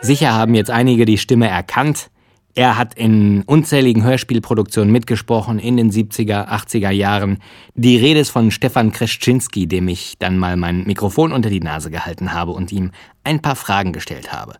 Sicher 0.00 0.34
haben 0.34 0.54
jetzt 0.54 0.70
einige 0.70 1.04
die 1.04 1.18
Stimme 1.18 1.48
erkannt. 1.48 2.10
Er 2.54 2.76
hat 2.76 2.94
in 2.94 3.42
unzähligen 3.42 4.02
Hörspielproduktionen 4.02 4.90
mitgesprochen 4.90 5.58
in 5.58 5.76
den 5.76 5.92
70er, 5.92 6.48
80er 6.48 6.90
Jahren. 6.90 7.38
Die 7.74 7.96
Rede 7.96 8.20
ist 8.20 8.30
von 8.30 8.50
Stefan 8.50 8.92
Kreschczynski, 8.92 9.66
dem 9.66 9.86
ich 9.88 10.18
dann 10.18 10.38
mal 10.38 10.56
mein 10.56 10.84
Mikrofon 10.84 11.32
unter 11.32 11.50
die 11.50 11.60
Nase 11.60 11.90
gehalten 11.90 12.32
habe 12.32 12.52
und 12.52 12.72
ihm 12.72 12.90
ein 13.22 13.40
paar 13.40 13.56
Fragen 13.56 13.92
gestellt 13.92 14.32
habe. 14.32 14.56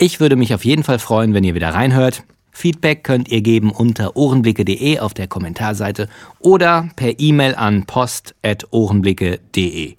Ich 0.00 0.20
würde 0.20 0.36
mich 0.36 0.54
auf 0.54 0.64
jeden 0.64 0.84
Fall 0.84 1.00
freuen, 1.00 1.34
wenn 1.34 1.42
ihr 1.42 1.56
wieder 1.56 1.74
reinhört. 1.74 2.22
Feedback 2.52 3.02
könnt 3.02 3.28
ihr 3.28 3.40
geben 3.40 3.72
unter 3.72 4.16
ohrenblicke.de 4.16 5.00
auf 5.00 5.12
der 5.12 5.26
Kommentarseite 5.26 6.08
oder 6.38 6.88
per 6.94 7.18
E-Mail 7.18 7.56
an 7.56 7.84
post.ohrenblicke.de. 7.84 9.96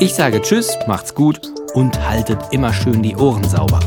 Ich 0.00 0.14
sage 0.14 0.40
Tschüss, 0.40 0.78
macht's 0.86 1.14
gut 1.14 1.42
und 1.74 2.08
haltet 2.08 2.38
immer 2.50 2.72
schön 2.72 3.02
die 3.02 3.14
Ohren 3.14 3.44
sauber. 3.44 3.80